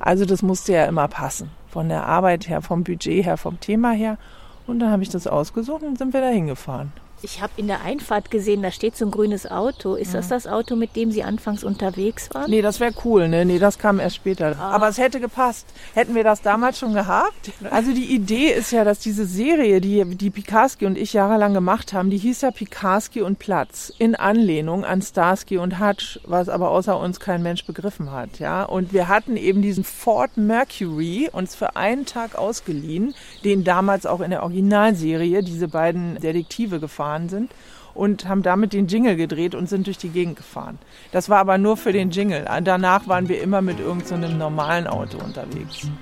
Also 0.00 0.24
das 0.24 0.42
musste 0.42 0.72
ja 0.72 0.84
immer 0.86 1.08
passen. 1.08 1.50
Von 1.68 1.88
der 1.88 2.06
Arbeit 2.06 2.48
her, 2.48 2.62
vom 2.62 2.84
Budget 2.84 3.24
her, 3.24 3.36
vom 3.36 3.60
Thema 3.60 3.92
her. 3.92 4.18
Und 4.66 4.80
dann 4.80 4.90
habe 4.90 5.02
ich 5.02 5.10
das 5.10 5.26
ausgesucht 5.26 5.82
und 5.82 5.98
sind 5.98 6.12
wir 6.12 6.20
da 6.20 6.28
hingefahren. 6.28 6.92
Ich 7.22 7.40
habe 7.40 7.52
in 7.56 7.66
der 7.66 7.82
Einfahrt 7.82 8.30
gesehen, 8.30 8.62
da 8.62 8.70
steht 8.70 8.96
so 8.96 9.06
ein 9.06 9.10
grünes 9.10 9.50
Auto. 9.50 9.94
Ist 9.94 10.14
das 10.14 10.28
das 10.28 10.46
Auto, 10.46 10.76
mit 10.76 10.96
dem 10.96 11.10
Sie 11.10 11.22
anfangs 11.22 11.64
unterwegs 11.64 12.28
waren? 12.32 12.50
Nee, 12.50 12.60
das 12.60 12.78
wäre 12.78 12.92
cool, 13.04 13.28
ne? 13.28 13.44
Nee, 13.44 13.58
das 13.58 13.78
kam 13.78 14.00
erst 14.00 14.16
später. 14.16 14.54
Ah. 14.58 14.72
Aber 14.72 14.88
es 14.88 14.98
hätte 14.98 15.18
gepasst. 15.18 15.66
Hätten 15.94 16.14
wir 16.14 16.24
das 16.24 16.42
damals 16.42 16.78
schon 16.78 16.92
gehabt? 16.94 17.52
Also 17.76 17.92
die 17.92 18.14
Idee 18.14 18.52
ist 18.52 18.70
ja, 18.70 18.84
dass 18.84 19.00
diese 19.00 19.26
Serie, 19.26 19.80
die, 19.80 20.04
die 20.16 20.30
Pikarski 20.30 20.86
und 20.86 20.96
ich 20.96 21.12
jahrelang 21.12 21.52
gemacht 21.52 21.92
haben, 21.92 22.10
die 22.10 22.16
hieß 22.16 22.42
ja 22.42 22.50
Pikarski 22.50 23.22
und 23.22 23.38
Platz. 23.38 23.92
In 23.98 24.14
Anlehnung 24.14 24.84
an 24.84 25.02
Starsky 25.02 25.58
und 25.58 25.80
Hutch, 25.80 26.20
was 26.24 26.48
aber 26.48 26.70
außer 26.70 26.98
uns 26.98 27.20
kein 27.20 27.42
Mensch 27.42 27.66
begriffen 27.66 28.12
hat, 28.12 28.38
ja? 28.38 28.62
Und 28.62 28.92
wir 28.92 29.08
hatten 29.08 29.36
eben 29.36 29.62
diesen 29.62 29.84
Ford 29.84 30.36
Mercury 30.36 31.28
uns 31.32 31.54
für 31.54 31.76
einen 31.76 32.06
Tag 32.06 32.36
ausgeliehen, 32.36 33.14
den 33.44 33.64
damals 33.64 34.06
auch 34.06 34.20
in 34.20 34.30
der 34.30 34.42
Originalserie 34.42 35.42
diese 35.42 35.68
beiden 35.68 36.20
Detektive 36.20 36.78
gefahren 36.80 37.05
gefahren 37.06 37.28
sind 37.28 37.50
und 37.94 38.28
haben 38.28 38.42
damit 38.42 38.72
den 38.72 38.88
Jingle 38.88 39.16
gedreht 39.16 39.54
und 39.54 39.68
sind 39.68 39.86
durch 39.86 39.98
die 39.98 40.10
Gegend 40.10 40.36
gefahren. 40.36 40.78
Das 41.12 41.28
war 41.28 41.38
aber 41.38 41.56
nur 41.56 41.76
für 41.76 41.92
den 41.92 42.10
Jingle. 42.10 42.44
Danach 42.62 43.08
waren 43.08 43.28
wir 43.28 43.40
immer 43.40 43.62
mit 43.62 43.80
irgendeinem 43.80 44.32
so 44.32 44.36
normalen 44.36 44.86
Auto 44.86 45.18
unterwegs. 45.18 45.88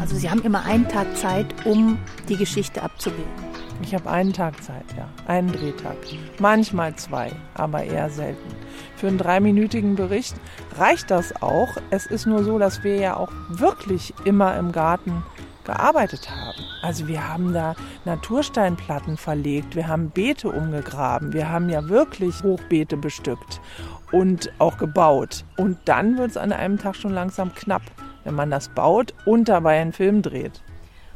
Also 0.00 0.16
Sie 0.16 0.28
haben 0.28 0.42
immer 0.42 0.66
einen 0.66 0.86
Tag 0.86 1.16
Zeit, 1.16 1.46
um 1.64 1.96
die 2.28 2.36
Geschichte 2.36 2.82
abzubilden. 2.82 3.32
Ich 3.82 3.94
habe 3.94 4.10
einen 4.10 4.34
Tag 4.34 4.62
Zeit, 4.62 4.84
ja. 4.98 5.08
Einen 5.26 5.50
Drehtag. 5.50 5.96
Manchmal 6.38 6.94
zwei, 6.96 7.32
aber 7.54 7.84
eher 7.84 8.10
selten. 8.10 8.54
Für 8.96 9.08
einen 9.08 9.16
dreiminütigen 9.16 9.94
Bericht 9.94 10.34
reicht 10.76 11.10
das 11.10 11.40
auch. 11.40 11.68
Es 11.88 12.04
ist 12.04 12.26
nur 12.26 12.44
so, 12.44 12.58
dass 12.58 12.84
wir 12.84 12.96
ja 12.96 13.16
auch 13.16 13.30
wirklich 13.48 14.12
immer 14.26 14.56
im 14.58 14.72
Garten 14.72 15.22
gearbeitet 15.64 16.30
haben. 16.30 16.62
Also 16.82 17.08
wir 17.08 17.28
haben 17.28 17.52
da 17.52 17.74
Natursteinplatten 18.04 19.16
verlegt, 19.16 19.76
wir 19.76 19.88
haben 19.88 20.10
Beete 20.10 20.48
umgegraben, 20.48 21.32
wir 21.32 21.48
haben 21.48 21.68
ja 21.68 21.88
wirklich 21.88 22.42
Hochbeete 22.42 22.96
bestückt 22.96 23.60
und 24.12 24.52
auch 24.58 24.78
gebaut. 24.78 25.44
Und 25.56 25.78
dann 25.86 26.18
wird 26.18 26.30
es 26.30 26.36
an 26.36 26.52
einem 26.52 26.78
Tag 26.78 26.96
schon 26.96 27.12
langsam 27.12 27.54
knapp, 27.54 27.82
wenn 28.24 28.34
man 28.34 28.50
das 28.50 28.68
baut 28.68 29.14
und 29.26 29.48
dabei 29.48 29.80
einen 29.80 29.92
Film 29.92 30.22
dreht. 30.22 30.62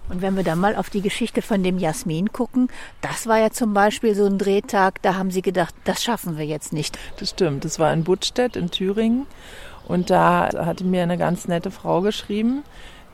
Und 0.08 0.22
wenn 0.22 0.36
wir 0.36 0.42
dann 0.42 0.58
mal 0.58 0.74
auf 0.74 0.88
die 0.88 1.02
Geschichte 1.02 1.42
von 1.42 1.62
dem 1.62 1.78
Jasmin 1.78 2.32
gucken, 2.32 2.68
das 3.02 3.26
war 3.26 3.38
ja 3.38 3.50
zum 3.50 3.74
Beispiel 3.74 4.14
so 4.14 4.24
ein 4.24 4.38
Drehtag, 4.38 5.02
da 5.02 5.16
haben 5.16 5.30
Sie 5.30 5.42
gedacht, 5.42 5.74
das 5.84 6.02
schaffen 6.02 6.38
wir 6.38 6.46
jetzt 6.46 6.72
nicht. 6.72 6.98
Das 7.18 7.30
stimmt, 7.30 7.64
das 7.64 7.78
war 7.78 7.92
in 7.92 8.04
Buttstedt 8.04 8.56
in 8.56 8.70
Thüringen. 8.70 9.26
Und 9.86 10.10
da 10.10 10.50
hatte 10.54 10.84
mir 10.84 11.02
eine 11.02 11.18
ganz 11.18 11.48
nette 11.48 11.70
Frau 11.70 12.00
geschrieben, 12.00 12.62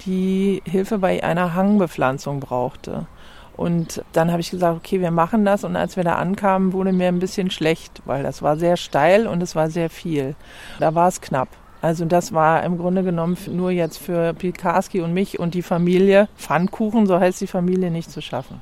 die 0.06 0.62
Hilfe 0.64 0.98
bei 0.98 1.22
einer 1.22 1.54
Hangbepflanzung 1.54 2.40
brauchte. 2.40 3.06
Und 3.56 4.02
dann 4.12 4.30
habe 4.30 4.40
ich 4.40 4.50
gesagt, 4.50 4.76
okay, 4.76 5.00
wir 5.00 5.10
machen 5.10 5.44
das. 5.44 5.64
Und 5.64 5.76
als 5.76 5.96
wir 5.96 6.04
da 6.04 6.16
ankamen, 6.16 6.72
wurde 6.72 6.92
mir 6.92 7.08
ein 7.08 7.20
bisschen 7.20 7.50
schlecht, 7.50 8.02
weil 8.04 8.22
das 8.22 8.42
war 8.42 8.56
sehr 8.56 8.76
steil 8.76 9.26
und 9.26 9.42
es 9.42 9.54
war 9.54 9.70
sehr 9.70 9.90
viel. 9.90 10.34
Da 10.80 10.94
war 10.94 11.08
es 11.08 11.20
knapp. 11.20 11.48
Also 11.80 12.04
das 12.06 12.32
war 12.32 12.64
im 12.64 12.78
Grunde 12.78 13.02
genommen 13.02 13.36
nur 13.50 13.70
jetzt 13.70 13.98
für 13.98 14.32
Pikarski 14.32 15.02
und 15.02 15.12
mich 15.12 15.38
und 15.38 15.54
die 15.54 15.62
Familie, 15.62 16.28
Pfannkuchen, 16.36 17.06
so 17.06 17.20
heißt 17.20 17.40
die 17.42 17.46
Familie, 17.46 17.90
nicht 17.90 18.10
zu 18.10 18.22
schaffen. 18.22 18.60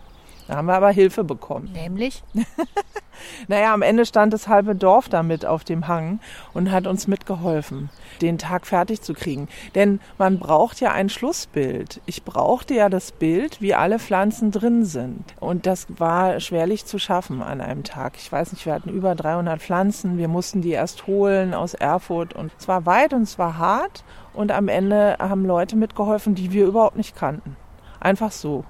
Da 0.48 0.56
haben 0.56 0.66
wir 0.66 0.74
aber 0.74 0.90
Hilfe 0.90 1.24
bekommen. 1.24 1.70
Nämlich? 1.72 2.22
naja, 3.48 3.72
am 3.72 3.82
Ende 3.82 4.04
stand 4.06 4.32
das 4.32 4.48
halbe 4.48 4.74
Dorf 4.74 5.08
damit 5.08 5.46
auf 5.46 5.64
dem 5.64 5.88
Hang 5.88 6.20
und 6.52 6.70
hat 6.70 6.86
uns 6.86 7.06
mitgeholfen, 7.06 7.90
den 8.20 8.38
Tag 8.38 8.66
fertig 8.66 9.02
zu 9.02 9.14
kriegen. 9.14 9.48
Denn 9.74 10.00
man 10.18 10.38
braucht 10.38 10.80
ja 10.80 10.92
ein 10.92 11.08
Schlussbild. 11.08 12.00
Ich 12.06 12.24
brauchte 12.24 12.74
ja 12.74 12.88
das 12.88 13.12
Bild, 13.12 13.60
wie 13.60 13.74
alle 13.74 13.98
Pflanzen 13.98 14.50
drin 14.50 14.84
sind. 14.84 15.34
Und 15.40 15.66
das 15.66 15.86
war 15.88 16.40
schwerlich 16.40 16.86
zu 16.86 16.98
schaffen 16.98 17.42
an 17.42 17.60
einem 17.60 17.84
Tag. 17.84 18.14
Ich 18.16 18.30
weiß 18.30 18.52
nicht, 18.52 18.66
wir 18.66 18.74
hatten 18.74 18.90
über 18.90 19.14
300 19.14 19.60
Pflanzen. 19.60 20.18
Wir 20.18 20.28
mussten 20.28 20.60
die 20.60 20.70
erst 20.70 21.06
holen 21.06 21.54
aus 21.54 21.74
Erfurt. 21.74 22.34
Und 22.34 22.52
es 22.58 22.68
war 22.68 22.86
weit 22.86 23.12
und 23.12 23.22
es 23.22 23.38
war 23.38 23.58
hart. 23.58 24.04
Und 24.34 24.50
am 24.50 24.68
Ende 24.68 25.16
haben 25.18 25.44
Leute 25.44 25.76
mitgeholfen, 25.76 26.34
die 26.34 26.52
wir 26.52 26.66
überhaupt 26.66 26.96
nicht 26.96 27.14
kannten. 27.14 27.56
Einfach 28.00 28.32
so. 28.32 28.64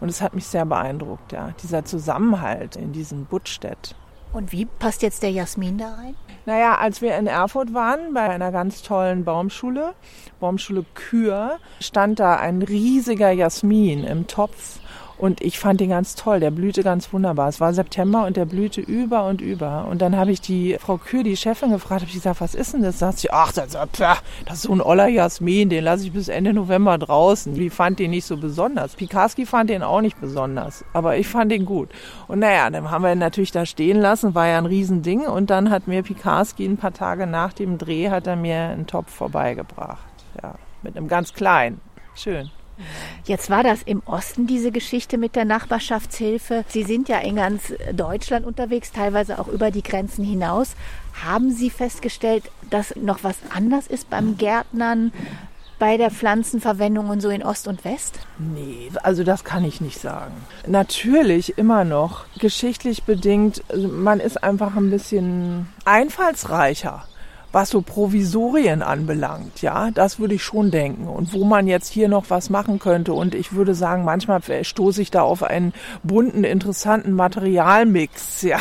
Und 0.00 0.08
es 0.08 0.20
hat 0.20 0.34
mich 0.34 0.46
sehr 0.46 0.64
beeindruckt, 0.64 1.32
ja, 1.32 1.50
dieser 1.62 1.84
Zusammenhalt 1.84 2.76
in 2.76 2.92
diesem 2.92 3.24
Buttstedt. 3.26 3.94
Und 4.32 4.50
wie 4.50 4.64
passt 4.64 5.02
jetzt 5.02 5.22
der 5.22 5.30
Jasmin 5.30 5.78
da 5.78 5.94
rein? 5.94 6.16
Naja, 6.44 6.76
als 6.76 7.00
wir 7.00 7.16
in 7.16 7.28
Erfurt 7.28 7.72
waren, 7.72 8.12
bei 8.12 8.28
einer 8.28 8.50
ganz 8.50 8.82
tollen 8.82 9.24
Baumschule, 9.24 9.94
Baumschule 10.40 10.84
Kür, 10.94 11.58
stand 11.80 12.18
da 12.18 12.36
ein 12.36 12.60
riesiger 12.62 13.30
Jasmin 13.30 14.04
im 14.04 14.26
Topf 14.26 14.80
und 15.24 15.40
ich 15.40 15.58
fand 15.58 15.80
ihn 15.80 15.88
ganz 15.88 16.16
toll. 16.16 16.38
Der 16.38 16.50
blühte 16.50 16.82
ganz 16.82 17.10
wunderbar. 17.10 17.48
Es 17.48 17.58
war 17.58 17.72
September 17.72 18.26
und 18.26 18.36
der 18.36 18.44
blühte 18.44 18.82
über 18.82 19.24
und 19.24 19.40
über. 19.40 19.86
Und 19.88 20.02
dann 20.02 20.18
habe 20.18 20.30
ich 20.30 20.42
die 20.42 20.76
Frau 20.78 20.98
Kür, 20.98 21.22
die 21.22 21.38
Chefin, 21.38 21.70
gefragt, 21.70 22.02
habe 22.02 22.10
ich 22.10 22.16
gesagt, 22.16 22.42
was 22.42 22.54
ist 22.54 22.74
denn 22.74 22.82
das? 22.82 22.98
Sagt 22.98 23.20
sie, 23.20 23.30
ach, 23.30 23.50
das, 23.50 23.70
das 23.70 24.22
ist 24.52 24.62
so 24.62 24.72
ein 24.74 24.82
oller 24.82 25.08
Jasmin, 25.08 25.70
den 25.70 25.82
lasse 25.82 26.04
ich 26.04 26.12
bis 26.12 26.28
Ende 26.28 26.52
November 26.52 26.98
draußen. 26.98 27.54
Die 27.54 27.70
fand 27.70 28.00
den 28.00 28.10
nicht 28.10 28.26
so 28.26 28.36
besonders. 28.36 28.96
Pikarski 28.96 29.46
fand 29.46 29.70
den 29.70 29.82
auch 29.82 30.02
nicht 30.02 30.20
besonders, 30.20 30.84
aber 30.92 31.16
ich 31.16 31.26
fand 31.26 31.52
ihn 31.52 31.64
gut. 31.64 31.88
Und 32.28 32.40
naja, 32.40 32.68
dann 32.68 32.90
haben 32.90 33.02
wir 33.02 33.12
ihn 33.12 33.18
natürlich 33.18 33.50
da 33.50 33.64
stehen 33.64 33.98
lassen, 33.98 34.34
war 34.34 34.46
ja 34.46 34.58
ein 34.58 34.66
Riesending. 34.66 35.22
Und 35.22 35.48
dann 35.48 35.70
hat 35.70 35.88
mir 35.88 36.02
Pikarski 36.02 36.66
ein 36.66 36.76
paar 36.76 36.92
Tage 36.92 37.26
nach 37.26 37.54
dem 37.54 37.78
Dreh, 37.78 38.10
hat 38.10 38.26
er 38.26 38.36
mir 38.36 38.56
einen 38.56 38.86
Topf 38.86 39.10
vorbeigebracht. 39.10 40.04
Ja, 40.42 40.56
mit 40.82 40.98
einem 40.98 41.08
ganz 41.08 41.32
kleinen. 41.32 41.80
Schön. 42.14 42.50
Jetzt 43.24 43.50
war 43.50 43.62
das 43.62 43.82
im 43.82 44.02
Osten 44.04 44.46
diese 44.46 44.70
Geschichte 44.70 45.18
mit 45.18 45.36
der 45.36 45.44
Nachbarschaftshilfe. 45.44 46.64
Sie 46.68 46.82
sind 46.82 47.08
ja 47.08 47.18
in 47.18 47.36
ganz 47.36 47.72
Deutschland 47.92 48.46
unterwegs, 48.46 48.92
teilweise 48.92 49.38
auch 49.38 49.48
über 49.48 49.70
die 49.70 49.82
Grenzen 49.82 50.24
hinaus. 50.24 50.74
Haben 51.24 51.50
Sie 51.50 51.70
festgestellt, 51.70 52.44
dass 52.70 52.96
noch 52.96 53.22
was 53.22 53.36
anders 53.54 53.86
ist 53.86 54.10
beim 54.10 54.36
Gärtnern, 54.36 55.12
bei 55.78 55.96
der 55.96 56.10
Pflanzenverwendung 56.10 57.08
und 57.08 57.20
so 57.20 57.30
in 57.30 57.42
Ost 57.42 57.68
und 57.68 57.84
West? 57.84 58.20
Nee, 58.38 58.90
also 59.02 59.24
das 59.24 59.44
kann 59.44 59.64
ich 59.64 59.80
nicht 59.80 60.00
sagen. 60.00 60.34
Natürlich 60.66 61.58
immer 61.58 61.84
noch 61.84 62.26
geschichtlich 62.38 63.04
bedingt, 63.04 63.62
also 63.68 63.88
man 63.88 64.20
ist 64.20 64.42
einfach 64.42 64.76
ein 64.76 64.90
bisschen 64.90 65.68
einfallsreicher 65.84 67.04
was 67.54 67.70
so 67.70 67.80
Provisorien 67.80 68.82
anbelangt, 68.82 69.62
ja, 69.62 69.90
das 69.92 70.18
würde 70.18 70.34
ich 70.34 70.42
schon 70.42 70.70
denken. 70.70 71.06
Und 71.06 71.32
wo 71.32 71.44
man 71.44 71.68
jetzt 71.68 71.92
hier 71.92 72.08
noch 72.08 72.28
was 72.28 72.50
machen 72.50 72.80
könnte. 72.80 73.12
Und 73.12 73.34
ich 73.34 73.52
würde 73.52 73.74
sagen, 73.74 74.04
manchmal 74.04 74.42
stoße 74.42 75.00
ich 75.00 75.10
da 75.10 75.22
auf 75.22 75.42
einen 75.42 75.72
bunten, 76.02 76.44
interessanten 76.44 77.12
Materialmix, 77.12 78.42
ja. 78.42 78.60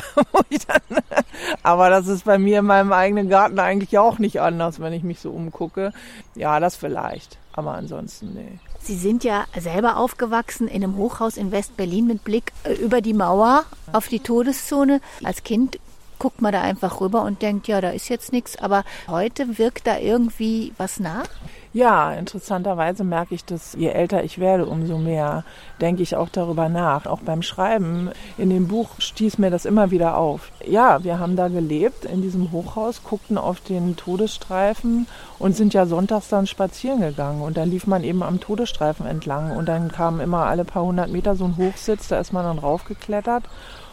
aber 1.63 1.89
das 1.89 2.07
ist 2.07 2.25
bei 2.25 2.37
mir 2.37 2.59
in 2.59 2.65
meinem 2.65 2.93
eigenen 2.93 3.29
Garten 3.29 3.59
eigentlich 3.59 3.97
auch 3.97 4.19
nicht 4.19 4.39
anders, 4.39 4.79
wenn 4.79 4.93
ich 4.93 5.03
mich 5.03 5.19
so 5.19 5.31
umgucke. 5.31 5.91
Ja, 6.35 6.59
das 6.59 6.75
vielleicht. 6.75 7.37
Aber 7.53 7.73
ansonsten, 7.73 8.33
nee. 8.33 8.59
Sie 8.79 8.97
sind 8.97 9.23
ja 9.23 9.45
selber 9.57 9.95
aufgewachsen 9.95 10.67
in 10.67 10.83
einem 10.83 10.97
Hochhaus 10.97 11.37
in 11.37 11.51
West-Berlin 11.51 12.05
mit 12.05 12.25
Blick 12.25 12.51
äh, 12.63 12.73
über 12.73 12.99
die 12.99 13.13
Mauer 13.13 13.63
auf 13.93 14.09
die 14.09 14.19
Todeszone. 14.19 14.99
Als 15.23 15.43
Kind 15.43 15.79
guckt 16.23 16.41
man 16.41 16.53
da 16.53 16.61
einfach 16.61 17.01
rüber 17.01 17.23
und 17.23 17.41
denkt, 17.41 17.67
ja, 17.67 17.81
da 17.81 17.89
ist 17.89 18.07
jetzt 18.07 18.31
nichts. 18.31 18.57
Aber 18.57 18.85
heute 19.09 19.57
wirkt 19.57 19.85
da 19.85 19.97
irgendwie 19.97 20.71
was 20.77 21.01
nach? 21.01 21.27
Ja, 21.73 22.13
interessanterweise 22.13 23.03
merke 23.03 23.35
ich 23.35 23.43
dass 23.43 23.73
je 23.73 23.89
älter 23.89 24.23
ich 24.23 24.39
werde, 24.39 24.65
umso 24.65 24.97
mehr 24.97 25.43
denke 25.81 26.01
ich 26.01 26.15
auch 26.15 26.29
darüber 26.29 26.69
nach. 26.69 27.07
Auch 27.07 27.19
beim 27.19 27.41
Schreiben 27.41 28.09
in 28.37 28.49
dem 28.49 28.69
Buch 28.69 28.87
stieß 28.99 29.37
mir 29.37 29.49
das 29.49 29.65
immer 29.65 29.91
wieder 29.91 30.15
auf. 30.15 30.51
Ja, 30.65 31.03
wir 31.03 31.19
haben 31.19 31.35
da 31.35 31.49
gelebt 31.49 32.05
in 32.05 32.21
diesem 32.21 32.53
Hochhaus, 32.53 33.03
guckten 33.03 33.37
auf 33.37 33.59
den 33.59 33.97
Todesstreifen 33.97 35.07
und 35.39 35.57
sind 35.57 35.73
ja 35.73 35.85
sonntags 35.85 36.29
dann 36.29 36.47
spazieren 36.47 37.01
gegangen. 37.01 37.41
Und 37.41 37.57
dann 37.57 37.69
lief 37.69 37.85
man 37.85 38.05
eben 38.05 38.23
am 38.23 38.39
Todesstreifen 38.39 39.05
entlang 39.05 39.51
und 39.51 39.65
dann 39.65 39.91
kam 39.91 40.21
immer 40.21 40.45
alle 40.45 40.63
paar 40.63 40.83
hundert 40.83 41.09
Meter 41.09 41.35
so 41.35 41.43
ein 41.43 41.57
Hochsitz, 41.57 42.07
da 42.07 42.17
ist 42.19 42.31
man 42.31 42.45
dann 42.45 42.59
raufgeklettert 42.59 43.43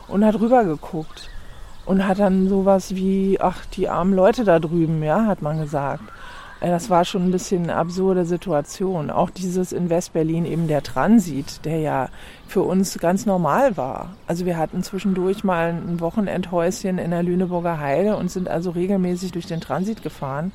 und 0.06 0.25
hat 0.25 0.38
rübergeguckt 0.38 1.29
und 1.90 2.06
hat 2.06 2.20
dann 2.20 2.49
sowas 2.49 2.94
wie, 2.94 3.38
ach, 3.40 3.66
die 3.66 3.88
armen 3.88 4.14
Leute 4.14 4.44
da 4.44 4.61
drüben, 4.61 5.02
ja, 5.02 5.26
hat 5.26 5.42
man 5.42 5.59
gesagt. 5.59 6.04
Äh, 6.61 6.68
das 6.68 6.88
war 6.88 7.04
schon 7.04 7.25
ein 7.25 7.32
bisschen 7.32 7.64
eine 7.64 7.75
absurde 7.75 8.25
Situation. 8.26 9.11
Auch 9.11 9.28
dieses 9.28 9.73
in 9.73 9.90
Westberlin 9.90 10.47
eben 10.47 10.68
der 10.68 10.85
Transit, 10.85 11.64
der 11.64 11.80
ja 11.80 12.09
für 12.47 12.62
uns 12.62 12.97
ganz 13.00 13.26
normal 13.26 13.76
war. 13.76 14.14
Also 14.28 14.47
wir 14.47 14.56
hatten 14.56 14.85
zwischendurch 14.85 15.42
mal 15.42 15.70
ein 15.70 15.99
Wochenendhäuschen 15.99 16.99
in 16.99 17.11
der 17.11 17.25
Lüneburger 17.25 17.80
Heide 17.80 18.16
und 18.16 18.30
sind 18.30 18.49
also 18.49 18.70
regelmäßig 18.70 19.32
durch 19.32 19.47
den 19.47 19.61
Transit 19.61 20.00
gefahren. 20.00 20.52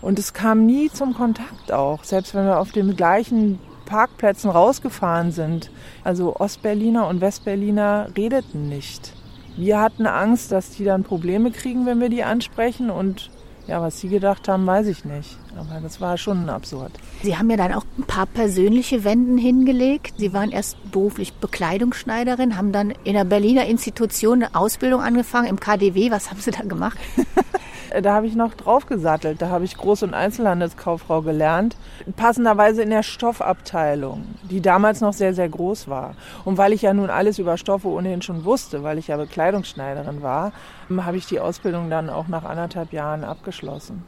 Und 0.00 0.20
es 0.20 0.34
kam 0.34 0.66
nie 0.66 0.88
zum 0.88 1.14
Kontakt 1.14 1.72
auch, 1.72 2.04
selbst 2.04 2.32
wenn 2.32 2.46
wir 2.46 2.60
auf 2.60 2.70
den 2.70 2.94
gleichen 2.94 3.58
Parkplätzen 3.86 4.50
rausgefahren 4.50 5.32
sind. 5.32 5.72
Also 6.04 6.36
Ostberliner 6.36 7.08
und 7.08 7.20
Westberliner 7.20 8.10
redeten 8.16 8.68
nicht. 8.68 9.14
Wir 9.56 9.80
hatten 9.80 10.06
Angst, 10.06 10.52
dass 10.52 10.70
die 10.70 10.84
dann 10.84 11.04
Probleme 11.04 11.50
kriegen, 11.50 11.86
wenn 11.86 12.00
wir 12.00 12.08
die 12.08 12.24
ansprechen. 12.24 12.90
Und 12.90 13.30
ja, 13.66 13.80
was 13.80 14.00
sie 14.00 14.08
gedacht 14.08 14.48
haben, 14.48 14.66
weiß 14.66 14.86
ich 14.88 15.04
nicht. 15.04 15.38
Aber 15.56 15.80
das 15.80 16.00
war 16.00 16.18
schon 16.18 16.48
absurd. 16.50 16.92
Sie 17.22 17.36
haben 17.36 17.48
ja 17.50 17.56
dann 17.56 17.72
auch 17.72 17.84
ein 17.98 18.04
paar 18.04 18.26
persönliche 18.26 19.04
Wenden 19.04 19.38
hingelegt. 19.38 20.14
Sie 20.18 20.32
waren 20.32 20.50
erst 20.50 20.76
beruflich 20.90 21.32
Bekleidungsschneiderin, 21.34 22.56
haben 22.56 22.72
dann 22.72 22.92
in 23.04 23.14
der 23.14 23.24
Berliner 23.24 23.66
Institution 23.66 24.42
eine 24.42 24.54
Ausbildung 24.54 25.00
angefangen 25.00 25.48
im 25.48 25.60
KDW. 25.60 26.10
Was 26.10 26.30
haben 26.30 26.40
Sie 26.40 26.50
da 26.50 26.62
gemacht? 26.62 26.98
da 28.02 28.14
habe 28.14 28.26
ich 28.26 28.34
noch 28.34 28.54
draufgesattelt. 28.54 29.40
Da 29.40 29.48
habe 29.48 29.64
ich 29.64 29.76
Groß- 29.76 30.04
und 30.04 30.14
Einzelhandelskauffrau 30.14 31.22
gelernt. 31.22 31.76
Passenderweise 32.16 32.82
in 32.82 32.90
der 32.90 33.02
Stoffabteilung, 33.02 34.24
die 34.50 34.60
damals 34.60 35.00
noch 35.00 35.12
sehr, 35.12 35.34
sehr 35.34 35.48
groß 35.48 35.88
war. 35.88 36.14
Und 36.44 36.58
weil 36.58 36.72
ich 36.72 36.82
ja 36.82 36.94
nun 36.94 37.10
alles 37.10 37.38
über 37.38 37.56
Stoffe 37.56 37.88
ohnehin 37.88 38.22
schon 38.22 38.44
wusste, 38.44 38.82
weil 38.82 38.98
ich 38.98 39.08
ja 39.08 39.16
Bekleidungsschneiderin 39.16 40.22
war, 40.22 40.52
habe 40.96 41.16
ich 41.16 41.26
die 41.26 41.40
Ausbildung 41.40 41.90
dann 41.90 42.10
auch 42.10 42.28
nach 42.28 42.44
anderthalb 42.44 42.92
Jahren 42.92 43.24
abgeschlossen. 43.24 44.04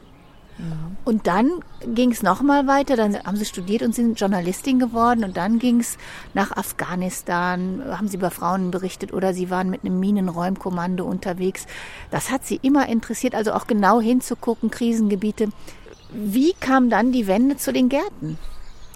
Und 1.05 1.27
dann 1.27 1.51
ging 1.85 2.11
es 2.11 2.23
nochmal 2.23 2.65
weiter, 2.65 2.95
dann 2.95 3.15
haben 3.23 3.37
Sie 3.37 3.45
studiert 3.45 3.83
und 3.83 3.93
sind 3.93 4.19
Journalistin 4.19 4.79
geworden 4.79 5.23
und 5.23 5.37
dann 5.37 5.59
ging 5.59 5.79
es 5.79 5.97
nach 6.33 6.51
Afghanistan, 6.51 7.83
haben 7.87 8.07
Sie 8.07 8.17
über 8.17 8.31
Frauen 8.31 8.71
berichtet 8.71 9.13
oder 9.13 9.33
Sie 9.33 9.49
waren 9.51 9.69
mit 9.69 9.85
einem 9.85 9.99
Minenräumkommando 9.99 11.05
unterwegs. 11.05 11.67
Das 12.09 12.31
hat 12.31 12.45
Sie 12.45 12.59
immer 12.61 12.89
interessiert, 12.89 13.35
also 13.35 13.53
auch 13.53 13.67
genau 13.67 14.01
hinzugucken, 14.01 14.71
Krisengebiete. 14.71 15.49
Wie 16.11 16.53
kam 16.53 16.89
dann 16.89 17.11
die 17.11 17.27
Wende 17.27 17.57
zu 17.57 17.71
den 17.71 17.89
Gärten? 17.89 18.39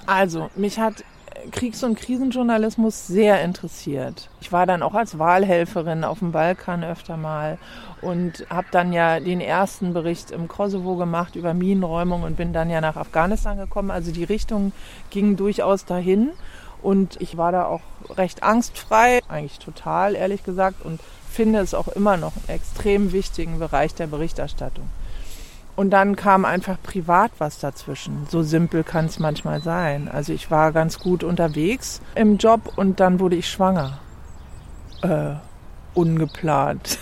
Also, 0.08 0.50
mich 0.56 0.80
hat 0.80 1.04
Kriegs- 1.52 1.84
und 1.84 1.96
Krisenjournalismus 1.96 3.08
sehr 3.08 3.44
interessiert. 3.44 4.30
Ich 4.42 4.52
war 4.52 4.66
dann 4.66 4.84
auch 4.84 4.94
als 4.94 5.18
Wahlhelferin 5.18 6.04
auf 6.04 6.20
dem 6.20 6.32
Balkan 6.32 6.84
öfter 6.84 7.18
mal 7.18 7.58
und 8.02 8.46
habe 8.50 8.68
dann 8.72 8.94
ja 8.94 9.20
den 9.20 9.42
ersten 9.42 9.94
Bericht 9.94 10.32
im 10.32 10.48
Kosovo 10.48 10.96
gemacht 10.96 11.36
über 11.36 11.54
Minenräumung 11.54 12.24
und 12.24 12.38
bin 12.38 12.54
dann 12.54 12.70
ja 12.70 12.82
nach 12.82 12.96
Afghanistan 12.96 13.58
gekommen. 13.58 13.92
Also 13.92 14.12
die 14.12 14.24
Richtung 14.24 14.72
ging 15.10 15.36
durchaus 15.36 15.86
dahin 15.86 16.32
und 16.82 17.20
ich 17.22 17.38
war 17.38 17.52
da 17.52 17.66
auch 17.66 17.82
recht 18.10 18.44
angstfrei, 18.44 19.22
eigentlich 19.28 19.60
total 19.60 20.16
ehrlich 20.16 20.44
gesagt 20.44 20.84
und 20.84 21.00
finde 21.30 21.60
es 21.60 21.74
auch 21.74 21.88
immer 21.88 22.18
noch 22.18 22.34
einen 22.36 22.58
extrem 22.58 23.14
wichtigen 23.14 23.60
Bereich 23.60 23.94
der 23.96 24.08
Berichterstattung. 24.08 24.90
Und 25.82 25.90
dann 25.90 26.16
kam 26.16 26.46
einfach 26.46 26.78
privat 26.84 27.32
was 27.40 27.58
dazwischen. 27.58 28.28
So 28.30 28.44
simpel 28.44 28.84
kann 28.84 29.08
es 29.08 29.18
manchmal 29.18 29.64
sein. 29.64 30.10
Also 30.10 30.32
ich 30.32 30.52
war 30.52 30.72
ganz 30.74 31.00
gut 31.00 31.24
unterwegs 31.24 32.04
im 32.14 32.38
Job 32.38 32.74
und 32.76 33.00
dann 33.00 33.20
wurde 33.20 33.36
ich 33.36 33.50
schwanger. 33.50 33.98
Äh, 35.02 35.38
ungeplant. 35.96 37.00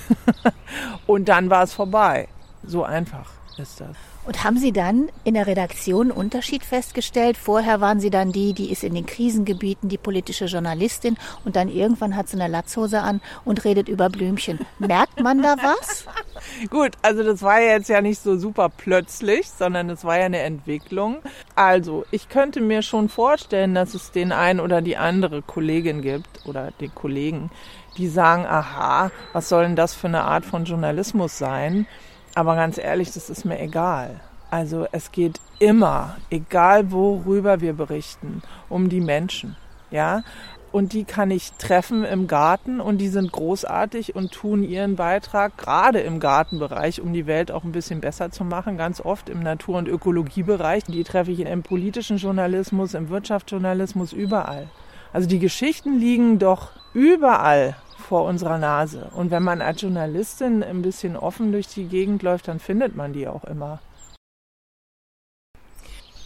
und 1.08 1.28
dann 1.28 1.50
war 1.50 1.64
es 1.64 1.74
vorbei. 1.74 2.30
So 2.64 2.86
einfach 2.86 3.30
ist 3.58 3.82
das. 3.82 3.98
Und 4.26 4.44
haben 4.44 4.58
Sie 4.58 4.72
dann 4.72 5.10
in 5.24 5.34
der 5.34 5.48
Redaktion 5.48 6.12
einen 6.12 6.12
Unterschied 6.12 6.64
festgestellt? 6.64 7.38
Vorher 7.38 7.82
waren 7.82 8.00
Sie 8.00 8.10
dann 8.10 8.32
die, 8.32 8.54
die 8.54 8.72
ist 8.72 8.84
in 8.84 8.94
den 8.94 9.06
Krisengebieten, 9.06 9.90
die 9.90 9.98
politische 9.98 10.46
Journalistin 10.46 11.18
und 11.46 11.56
dann 11.56 11.68
irgendwann 11.68 12.16
hat 12.16 12.28
sie 12.28 12.40
eine 12.40 12.52
Latzhose 12.52 13.02
an 13.02 13.22
und 13.46 13.66
redet 13.66 13.90
über 13.90 14.10
Blümchen. 14.10 14.60
Merkt 14.78 15.20
man 15.22 15.42
da 15.42 15.56
was? 15.58 16.06
Gut, 16.70 16.92
also 17.02 17.24
das 17.24 17.42
war 17.42 17.60
jetzt 17.62 17.90
ja 17.90 18.02
nicht 18.02 18.22
so 18.22 18.38
super 18.38 18.70
plötzlich, 18.70 19.50
sondern 19.50 19.88
das 19.88 20.04
war 20.04 20.20
ja 20.20 20.26
eine 20.26 20.40
Entwicklung. 20.40 21.18
Also, 21.56 22.06
ich 22.12 22.30
könnte 22.30 22.62
mir 22.62 22.82
schon 22.82 23.10
vorstellen, 23.10 23.74
dass 23.74 23.94
es 23.94 24.12
den 24.12 24.32
einen 24.32 24.60
oder 24.60 24.82
die 24.82 24.98
andere 24.98 25.42
Kollegin 25.42 26.02
gibt 26.02 26.46
oder 26.46 26.72
den 26.80 26.94
Kollegen, 26.94 27.50
die 27.98 28.08
sagen, 28.08 28.46
aha, 28.46 29.12
was 29.34 29.50
soll 29.50 29.64
denn 29.64 29.76
das 29.76 29.96
für 29.96 30.08
eine 30.08 30.24
Art 30.24 30.46
von 30.46 30.66
Journalismus 30.66 31.38
sein? 31.38 31.88
Aber 32.36 32.56
ganz 32.56 32.78
ehrlich, 32.78 33.12
das 33.12 33.30
ist 33.30 33.46
mir 33.46 33.60
egal. 33.60 34.20
Also 34.52 34.88
es 34.92 35.12
geht 35.12 35.40
immer, 35.60 36.18
egal 36.30 36.92
worüber 36.92 37.62
wir 37.62 37.74
berichten, 37.74 38.42
um 38.68 38.90
die 38.90 39.02
Menschen. 39.02 39.56
Ja, 39.92 40.24
und 40.72 40.94
die 40.94 41.04
kann 41.04 41.32
ich 41.32 41.54
treffen 41.54 42.04
im 42.04 42.28
Garten 42.28 42.80
und 42.80 43.00
die 43.00 43.08
sind 43.08 43.32
großartig 43.32 44.16
und 44.16 44.32
tun 44.32 44.64
ihren 44.64 44.96
Beitrag 44.96 45.58
gerade 45.58 46.00
im 46.00 46.20
Gartenbereich, 46.20 47.02
um 47.02 47.12
die 47.12 47.26
Welt 47.26 47.52
auch 47.52 47.64
ein 47.64 47.72
bisschen 47.72 48.02
besser 48.02 48.30
zu 48.30 48.44
machen, 48.44 48.78
ganz 48.78 49.02
oft 49.02 49.30
im 49.30 49.40
Natur- 49.40 49.80
und 49.80 49.88
Ökologiebereich. 49.88 50.84
Die 50.84 51.04
treffe 51.04 51.32
ich 51.32 51.40
im 51.40 51.64
politischen 51.64 52.18
Journalismus, 52.18 52.94
im 52.94 53.10
Wirtschaftsjournalismus, 53.10 54.14
überall. 54.14 54.68
Also 55.12 55.28
die 55.28 55.40
Geschichten 55.40 55.98
liegen 55.98 56.38
doch 56.38 56.70
überall 56.94 57.76
vor 58.10 58.26
unserer 58.26 58.58
Nase. 58.58 59.12
Und 59.16 59.30
wenn 59.30 59.44
man 59.44 59.62
als 59.62 59.84
Journalistin 59.84 60.64
ein 60.64 60.82
bisschen 60.82 61.16
offen 61.16 61.52
durch 61.52 61.68
die 61.68 61.86
Gegend 61.86 62.24
läuft, 62.24 62.48
dann 62.48 62.60
findet 62.60 62.96
man 62.96 63.14
die 63.14 63.28
auch 63.28 63.44
immer. 63.44 63.82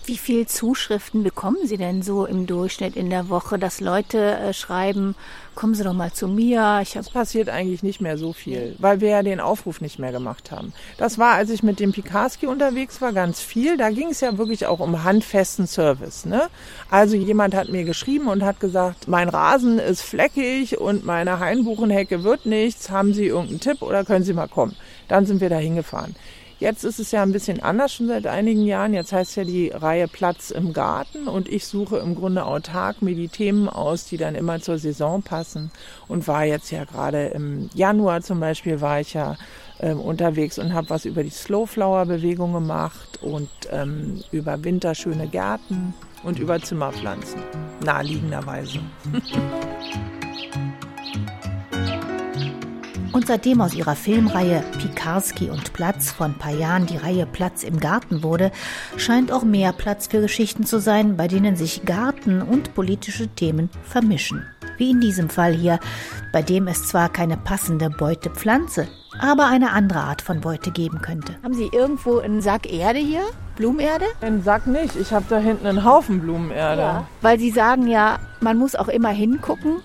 Wie 0.05 0.17
viele 0.17 0.45
Zuschriften 0.45 1.23
bekommen 1.23 1.65
Sie 1.65 1.77
denn 1.77 2.01
so 2.01 2.25
im 2.25 2.45
Durchschnitt 2.45 2.97
in 2.97 3.09
der 3.09 3.29
Woche, 3.29 3.57
dass 3.57 3.79
Leute 3.79 4.35
äh, 4.35 4.53
schreiben, 4.53 5.15
kommen 5.55 5.75
Sie 5.75 5.83
doch 5.85 5.93
mal 5.93 6.11
zu 6.11 6.27
mir? 6.27 6.79
Ich 6.83 6.91
das 6.91 7.09
passiert 7.09 7.47
eigentlich 7.47 7.83
nicht 7.83 8.01
mehr 8.01 8.17
so 8.17 8.33
viel, 8.33 8.75
weil 8.79 8.99
wir 8.99 9.07
ja 9.07 9.23
den 9.23 9.39
Aufruf 9.39 9.79
nicht 9.79 9.99
mehr 9.99 10.11
gemacht 10.11 10.51
haben. 10.51 10.73
Das 10.97 11.19
war, 11.19 11.35
als 11.35 11.49
ich 11.51 11.63
mit 11.63 11.79
dem 11.79 11.93
Pikarski 11.93 12.47
unterwegs 12.47 12.99
war, 12.99 13.13
ganz 13.13 13.39
viel. 13.39 13.77
Da 13.77 13.91
ging 13.91 14.09
es 14.09 14.19
ja 14.19 14.37
wirklich 14.37 14.65
auch 14.65 14.81
um 14.81 15.05
handfesten 15.05 15.67
Service. 15.67 16.25
Ne? 16.25 16.49
Also 16.89 17.15
jemand 17.15 17.55
hat 17.55 17.69
mir 17.69 17.85
geschrieben 17.85 18.27
und 18.27 18.43
hat 18.43 18.59
gesagt, 18.59 19.07
mein 19.07 19.29
Rasen 19.29 19.79
ist 19.79 20.01
fleckig 20.01 20.81
und 20.81 21.05
meine 21.05 21.39
Hainbuchenhecke 21.39 22.25
wird 22.25 22.45
nichts. 22.45 22.89
Haben 22.89 23.13
Sie 23.13 23.27
irgendeinen 23.27 23.61
Tipp 23.61 23.81
oder 23.81 24.03
können 24.03 24.25
Sie 24.25 24.33
mal 24.33 24.49
kommen? 24.49 24.75
Dann 25.07 25.25
sind 25.25 25.39
wir 25.39 25.49
da 25.49 25.57
hingefahren. 25.57 26.13
Jetzt 26.63 26.85
ist 26.85 26.97
es 26.97 27.11
ja 27.11 27.21
ein 27.23 27.33
bisschen 27.33 27.61
anders 27.61 27.93
schon 27.93 28.07
seit 28.07 28.25
einigen 28.25 28.63
Jahren. 28.63 28.93
Jetzt 28.93 29.11
heißt 29.11 29.35
ja 29.35 29.43
die 29.43 29.67
Reihe 29.67 30.07
Platz 30.07 30.49
im 30.49 30.71
Garten 30.71 31.27
und 31.27 31.49
ich 31.49 31.67
suche 31.67 31.97
im 31.97 32.15
Grunde 32.15 32.45
autark 32.45 33.01
mir 33.01 33.15
die 33.15 33.27
Themen 33.27 33.67
aus, 33.67 34.05
die 34.05 34.15
dann 34.15 34.33
immer 34.33 34.61
zur 34.61 34.77
Saison 34.77 35.21
passen 35.23 35.71
und 36.07 36.25
war 36.25 36.45
jetzt 36.45 36.71
ja 36.71 36.85
gerade 36.85 37.25
im 37.25 37.69
Januar 37.73 38.21
zum 38.21 38.39
Beispiel 38.39 38.79
war 38.79 39.01
ich 39.01 39.13
ja 39.13 39.35
ähm, 39.81 39.99
unterwegs 39.99 40.57
und 40.57 40.73
habe 40.73 40.89
was 40.89 41.03
über 41.03 41.21
die 41.21 41.31
Slowflower-Bewegung 41.31 42.53
gemacht 42.53 43.19
und 43.21 43.49
ähm, 43.69 44.23
über 44.31 44.63
winterschöne 44.63 45.27
Gärten 45.27 45.93
und 46.23 46.39
über 46.39 46.61
Zimmerpflanzen, 46.61 47.43
naheliegenderweise. 47.83 48.79
Und 53.23 53.27
seitdem 53.27 53.61
aus 53.61 53.73
ihrer 53.73 53.95
Filmreihe 53.95 54.61
Pikarski 54.81 55.49
und 55.49 55.71
Platz 55.71 56.11
von 56.11 56.31
ein 56.31 56.37
paar 56.37 56.51
Jahren 56.51 56.87
die 56.87 56.97
Reihe 56.97 57.25
Platz 57.25 57.63
im 57.63 57.79
Garten 57.79 58.21
wurde, 58.21 58.51
scheint 58.97 59.31
auch 59.31 59.45
mehr 59.45 59.71
Platz 59.71 60.07
für 60.07 60.19
Geschichten 60.19 60.65
zu 60.65 60.81
sein, 60.81 61.15
bei 61.15 61.29
denen 61.29 61.55
sich 61.55 61.85
Garten 61.85 62.41
und 62.41 62.75
politische 62.75 63.29
Themen 63.29 63.69
vermischen. 63.83 64.45
Wie 64.75 64.91
in 64.91 64.99
diesem 64.99 65.29
Fall 65.29 65.53
hier, 65.53 65.79
bei 66.33 66.41
dem 66.41 66.67
es 66.67 66.85
zwar 66.85 67.07
keine 67.07 67.37
passende 67.37 67.89
Beutepflanze, 67.89 68.89
aber 69.21 69.47
eine 69.47 69.71
andere 69.71 70.01
Art 70.01 70.21
von 70.21 70.41
Beute 70.41 70.71
geben 70.71 71.01
könnte. 71.01 71.33
Haben 71.43 71.53
Sie 71.53 71.69
irgendwo 71.71 72.19
einen 72.19 72.41
Sack 72.41 72.69
Erde 72.69 72.99
hier? 72.99 73.23
Blumenerde? 73.55 74.05
Einen 74.19 74.43
Sack 74.43 74.67
nicht. 74.67 74.97
Ich 74.97 75.13
habe 75.13 75.23
da 75.29 75.37
hinten 75.37 75.65
einen 75.65 75.85
Haufen 75.85 76.19
Blumenerde. 76.19 76.81
Ja, 76.81 77.07
weil 77.21 77.39
Sie 77.39 77.51
sagen 77.51 77.87
ja, 77.87 78.19
man 78.41 78.57
muss 78.57 78.75
auch 78.75 78.89
immer 78.89 79.11
hingucken, 79.11 79.77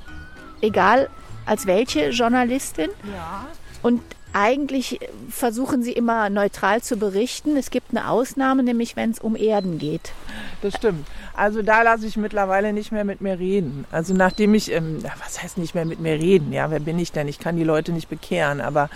egal 0.60 1.08
als 1.48 1.66
welche 1.66 2.10
Journalistin. 2.10 2.90
Ja. 3.12 3.46
Und 3.82 4.02
eigentlich 4.34 5.00
versuchen 5.30 5.82
sie 5.82 5.92
immer 5.92 6.28
neutral 6.28 6.82
zu 6.82 6.98
berichten. 6.98 7.56
Es 7.56 7.70
gibt 7.70 7.90
eine 7.90 8.10
Ausnahme, 8.10 8.62
nämlich 8.62 8.94
wenn 8.94 9.10
es 9.10 9.18
um 9.18 9.34
Erden 9.34 9.78
geht. 9.78 10.12
Das 10.60 10.74
stimmt. 10.74 11.06
Also 11.34 11.62
da 11.62 11.82
lasse 11.82 12.06
ich 12.06 12.18
mittlerweile 12.18 12.74
nicht 12.74 12.92
mehr 12.92 13.04
mit 13.04 13.22
mir 13.22 13.38
reden. 13.38 13.86
Also 13.90 14.12
nachdem 14.12 14.54
ich, 14.54 14.70
ähm, 14.70 14.98
was 15.24 15.42
heißt 15.42 15.56
nicht 15.56 15.74
mehr 15.74 15.86
mit 15.86 16.00
mir 16.00 16.14
reden? 16.14 16.52
Ja, 16.52 16.70
wer 16.70 16.80
bin 16.80 16.98
ich 16.98 17.12
denn? 17.12 17.26
Ich 17.26 17.38
kann 17.38 17.56
die 17.56 17.64
Leute 17.64 17.92
nicht 17.92 18.10
bekehren. 18.10 18.60
Aber 18.60 18.90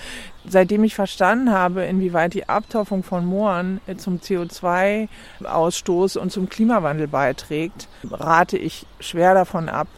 seitdem 0.46 0.84
ich 0.84 0.94
verstanden 0.94 1.50
habe, 1.50 1.84
inwieweit 1.84 2.34
die 2.34 2.48
Abtopfung 2.48 3.02
von 3.02 3.24
Mooren 3.24 3.80
zum 3.96 4.18
CO2-Ausstoß 4.18 6.18
und 6.18 6.30
zum 6.30 6.50
Klimawandel 6.50 7.08
beiträgt, 7.08 7.88
rate 8.10 8.58
ich 8.58 8.86
schwer 9.00 9.32
davon 9.34 9.70
ab, 9.70 9.88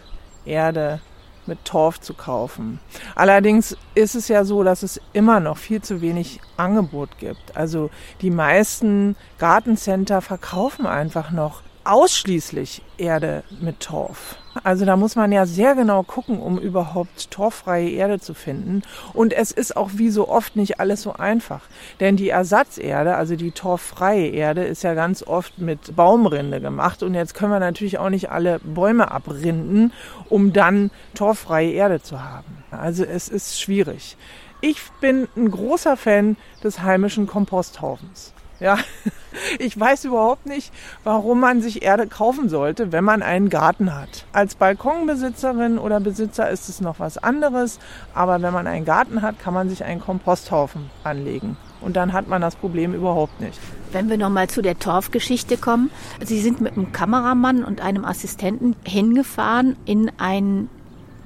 Erde 0.45 1.01
mit 1.49 1.65
Torf 1.65 2.01
zu 2.01 2.15
kaufen. 2.15 2.81
Allerdings 3.15 3.77
ist 3.95 4.15
es 4.15 4.29
ja 4.29 4.45
so, 4.45 4.63
dass 4.63 4.83
es 4.83 5.01
immer 5.13 5.41
noch 5.41 5.57
viel 5.57 5.83
zu 5.83 6.01
wenig 6.01 6.41
Angebot 6.57 7.19
gibt. 7.19 7.57
Also 7.57 7.91
die 8.21 8.31
meisten 8.31 9.17
Gartencenter 9.39 10.21
verkaufen 10.21 10.87
einfach 10.87 11.31
noch 11.31 11.63
ausschließlich 11.85 12.83
Erde 12.97 13.45
mit 13.61 13.81
Torf. 13.81 14.37
Also 14.63 14.85
da 14.85 14.97
muss 14.97 15.17
man 15.17 15.33
ja 15.33 15.47
sehr 15.47 15.75
genau 15.75 16.05
gucken, 16.05 16.39
um 16.39 16.59
überhaupt 16.59 17.31
torffreie 17.31 17.91
Erde 17.91 18.21
zu 18.21 18.35
finden. 18.35 18.83
Und 19.13 19.33
es 19.33 19.51
ist 19.51 19.77
auch 19.77 19.91
wie 19.95 20.11
so 20.11 20.29
oft 20.29 20.55
nicht 20.55 20.79
alles 20.79 21.03
so 21.03 21.13
einfach. 21.13 21.63
Denn 22.01 22.17
die 22.17 22.29
Ersatzerde, 22.29 23.17
also 23.17 23.35
die 23.35 23.51
torffreie 23.51 24.29
Erde, 24.29 24.65
ist 24.65 24.85
ja 24.85 24.95
ganz 24.95 25.23
oft 25.25 25.59
mit 25.59 25.97
Baumrinde 25.97 26.61
gemacht. 26.61 27.03
Und 27.03 27.15
jetzt 27.15 27.35
können 27.35 27.51
wir 27.51 27.61
natürlich 27.61 27.99
auch 27.99 28.11
nicht 28.11 28.31
alle 28.31 28.61
Bäume 28.61 29.11
abrinden, 29.11 29.93
um 30.29 30.53
dann 30.53 30.91
torffreie 31.15 31.73
Erde 31.73 32.01
zu 32.01 32.23
haben. 32.23 32.65
Also 32.71 33.05
es 33.05 33.29
ist 33.29 33.61
schwierig. 33.61 34.17
Ich 34.61 34.81
bin 35.01 35.29
ein 35.37 35.51
großer 35.51 35.97
Fan 35.97 36.37
des 36.63 36.81
heimischen 36.81 37.27
Komposthaufens. 37.27 38.33
Ja, 38.61 38.79
ich 39.59 39.79
weiß 39.79 40.05
überhaupt 40.05 40.47
nicht, 40.47 40.73
warum 41.03 41.41
man 41.41 41.61
sich 41.61 41.83
Erde 41.83 42.07
kaufen 42.07 42.49
sollte, 42.49 42.93
wenn 42.93 43.05
man 43.05 43.23
einen 43.23 43.51
Garten 43.51 43.95
hat. 43.95 44.27
Als 44.33 44.55
Balkonbesitzerin 44.55 45.79
oder 45.79 46.01
Besitzer 46.01 46.49
ist 46.51 46.69
es 46.69 46.81
noch 46.81 47.01
was 47.01 47.19
anderes, 47.19 47.79
aber 48.15 48.41
wenn 48.43 48.53
man 48.53 48.67
einen 48.67 48.85
Garten 48.85 49.23
hat, 49.23 49.39
kann 49.39 49.55
man 49.55 49.69
sich 49.69 49.85
einen 49.85 50.01
Komposthaufen 50.01 50.91
anlegen. 51.03 51.57
Und 51.81 51.97
dann 51.97 52.13
hat 52.13 52.29
man 52.29 52.41
das 52.41 52.57
Problem 52.57 52.95
überhaupt 52.95 53.41
nicht. 53.41 53.61
Wenn 53.93 54.09
wir 54.09 54.17
nochmal 54.17 54.49
zu 54.49 54.63
der 54.63 54.79
Torfgeschichte 54.79 55.59
kommen. 55.59 55.91
Sie 56.25 56.41
sind 56.41 56.61
mit 56.61 56.73
einem 56.73 56.93
Kameramann 56.93 57.63
und 57.63 57.83
einem 57.83 58.05
Assistenten 58.05 58.75
hingefahren 58.87 59.77
in 59.85 60.11
ein 60.17 60.71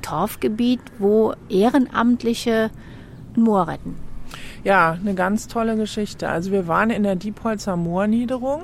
Torfgebiet, 0.03 0.81
wo 0.99 1.35
Ehrenamtliche 1.49 2.71
Moor 3.37 3.69
retten. 3.69 4.08
Ja, 4.65 4.99
eine 5.01 5.15
ganz 5.15 5.49
tolle 5.49 5.77
Geschichte. 5.77 6.29
Also 6.29 6.51
wir 6.53 6.67
waren 6.67 6.91
in 6.91 7.03
der 7.03 7.17
Diepholzer 7.17 7.77
Moorniederung 7.77 8.63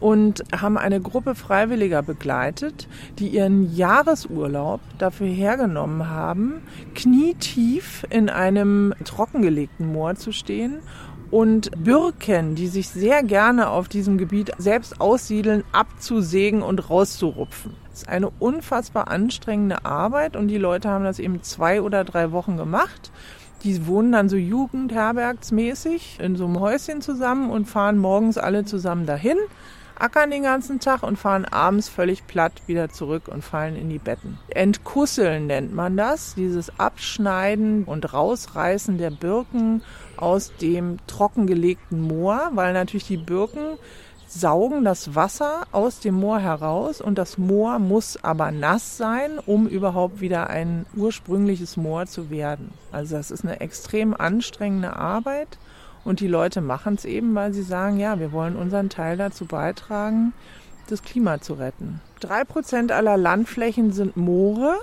und 0.00 0.42
haben 0.58 0.78
eine 0.78 1.00
Gruppe 1.00 1.34
Freiwilliger 1.34 2.02
begleitet, 2.02 2.88
die 3.18 3.28
ihren 3.28 3.74
Jahresurlaub 3.74 4.80
dafür 4.98 5.28
hergenommen 5.28 6.08
haben, 6.08 6.62
knietief 6.94 8.06
in 8.10 8.28
einem 8.28 8.94
trockengelegten 9.04 9.92
Moor 9.92 10.14
zu 10.16 10.32
stehen 10.32 10.80
und 11.30 11.70
Birken, 11.82 12.54
die 12.54 12.68
sich 12.68 12.88
sehr 12.88 13.22
gerne 13.22 13.68
auf 13.68 13.88
diesem 13.88 14.18
Gebiet 14.18 14.52
selbst 14.58 15.00
aussiedeln, 15.00 15.64
abzusägen 15.72 16.62
und 16.62 16.88
rauszurupfen. 16.88 17.74
Das 17.90 18.02
ist 18.02 18.08
eine 18.08 18.30
unfassbar 18.38 19.08
anstrengende 19.08 19.84
Arbeit 19.84 20.36
und 20.36 20.48
die 20.48 20.58
Leute 20.58 20.88
haben 20.88 21.04
das 21.04 21.18
eben 21.18 21.42
zwei 21.42 21.80
oder 21.80 22.04
drei 22.04 22.30
Wochen 22.32 22.56
gemacht. 22.56 23.10
Die 23.62 23.86
wohnen 23.86 24.12
dann 24.12 24.28
so 24.28 24.36
jugendherbergsmäßig 24.36 26.18
in 26.20 26.36
so 26.36 26.44
einem 26.44 26.60
Häuschen 26.60 27.00
zusammen 27.00 27.50
und 27.50 27.66
fahren 27.66 27.98
morgens 27.98 28.38
alle 28.38 28.64
zusammen 28.64 29.06
dahin 29.06 29.38
ackern 29.98 30.30
den 30.30 30.42
ganzen 30.42 30.80
Tag 30.80 31.02
und 31.02 31.16
fahren 31.18 31.44
abends 31.44 31.88
völlig 31.88 32.26
platt 32.26 32.52
wieder 32.66 32.88
zurück 32.90 33.28
und 33.28 33.42
fallen 33.42 33.76
in 33.76 33.88
die 33.88 33.98
Betten. 33.98 34.38
Entkusseln 34.48 35.46
nennt 35.46 35.74
man 35.74 35.96
das, 35.96 36.34
dieses 36.34 36.78
Abschneiden 36.78 37.84
und 37.84 38.12
Rausreißen 38.12 38.98
der 38.98 39.10
Birken 39.10 39.82
aus 40.16 40.52
dem 40.60 40.98
trockengelegten 41.06 42.00
Moor, 42.00 42.50
weil 42.52 42.72
natürlich 42.72 43.06
die 43.06 43.16
Birken 43.16 43.78
saugen 44.26 44.84
das 44.84 45.14
Wasser 45.14 45.66
aus 45.72 46.00
dem 46.00 46.14
Moor 46.16 46.38
heraus 46.40 47.00
und 47.00 47.16
das 47.16 47.38
Moor 47.38 47.78
muss 47.78 48.22
aber 48.22 48.50
nass 48.50 48.96
sein, 48.96 49.38
um 49.44 49.66
überhaupt 49.68 50.20
wieder 50.20 50.50
ein 50.50 50.86
ursprüngliches 50.96 51.76
Moor 51.76 52.06
zu 52.06 52.30
werden. 52.30 52.72
Also 52.92 53.16
das 53.16 53.30
ist 53.30 53.44
eine 53.44 53.60
extrem 53.60 54.14
anstrengende 54.14 54.96
Arbeit 54.96 55.58
und 56.04 56.20
die 56.20 56.28
Leute 56.28 56.60
machen 56.60 56.94
es 56.94 57.04
eben, 57.04 57.34
weil 57.34 57.52
sie 57.52 57.62
sagen, 57.62 57.98
ja, 57.98 58.18
wir 58.18 58.32
wollen 58.32 58.56
unseren 58.56 58.90
Teil 58.90 59.16
dazu 59.16 59.44
beitragen, 59.44 60.32
das 60.88 61.02
Klima 61.02 61.40
zu 61.40 61.54
retten. 61.54 62.00
Drei 62.20 62.44
Prozent 62.44 62.92
aller 62.92 63.16
Landflächen 63.16 63.92
sind 63.92 64.16
Moore 64.16 64.76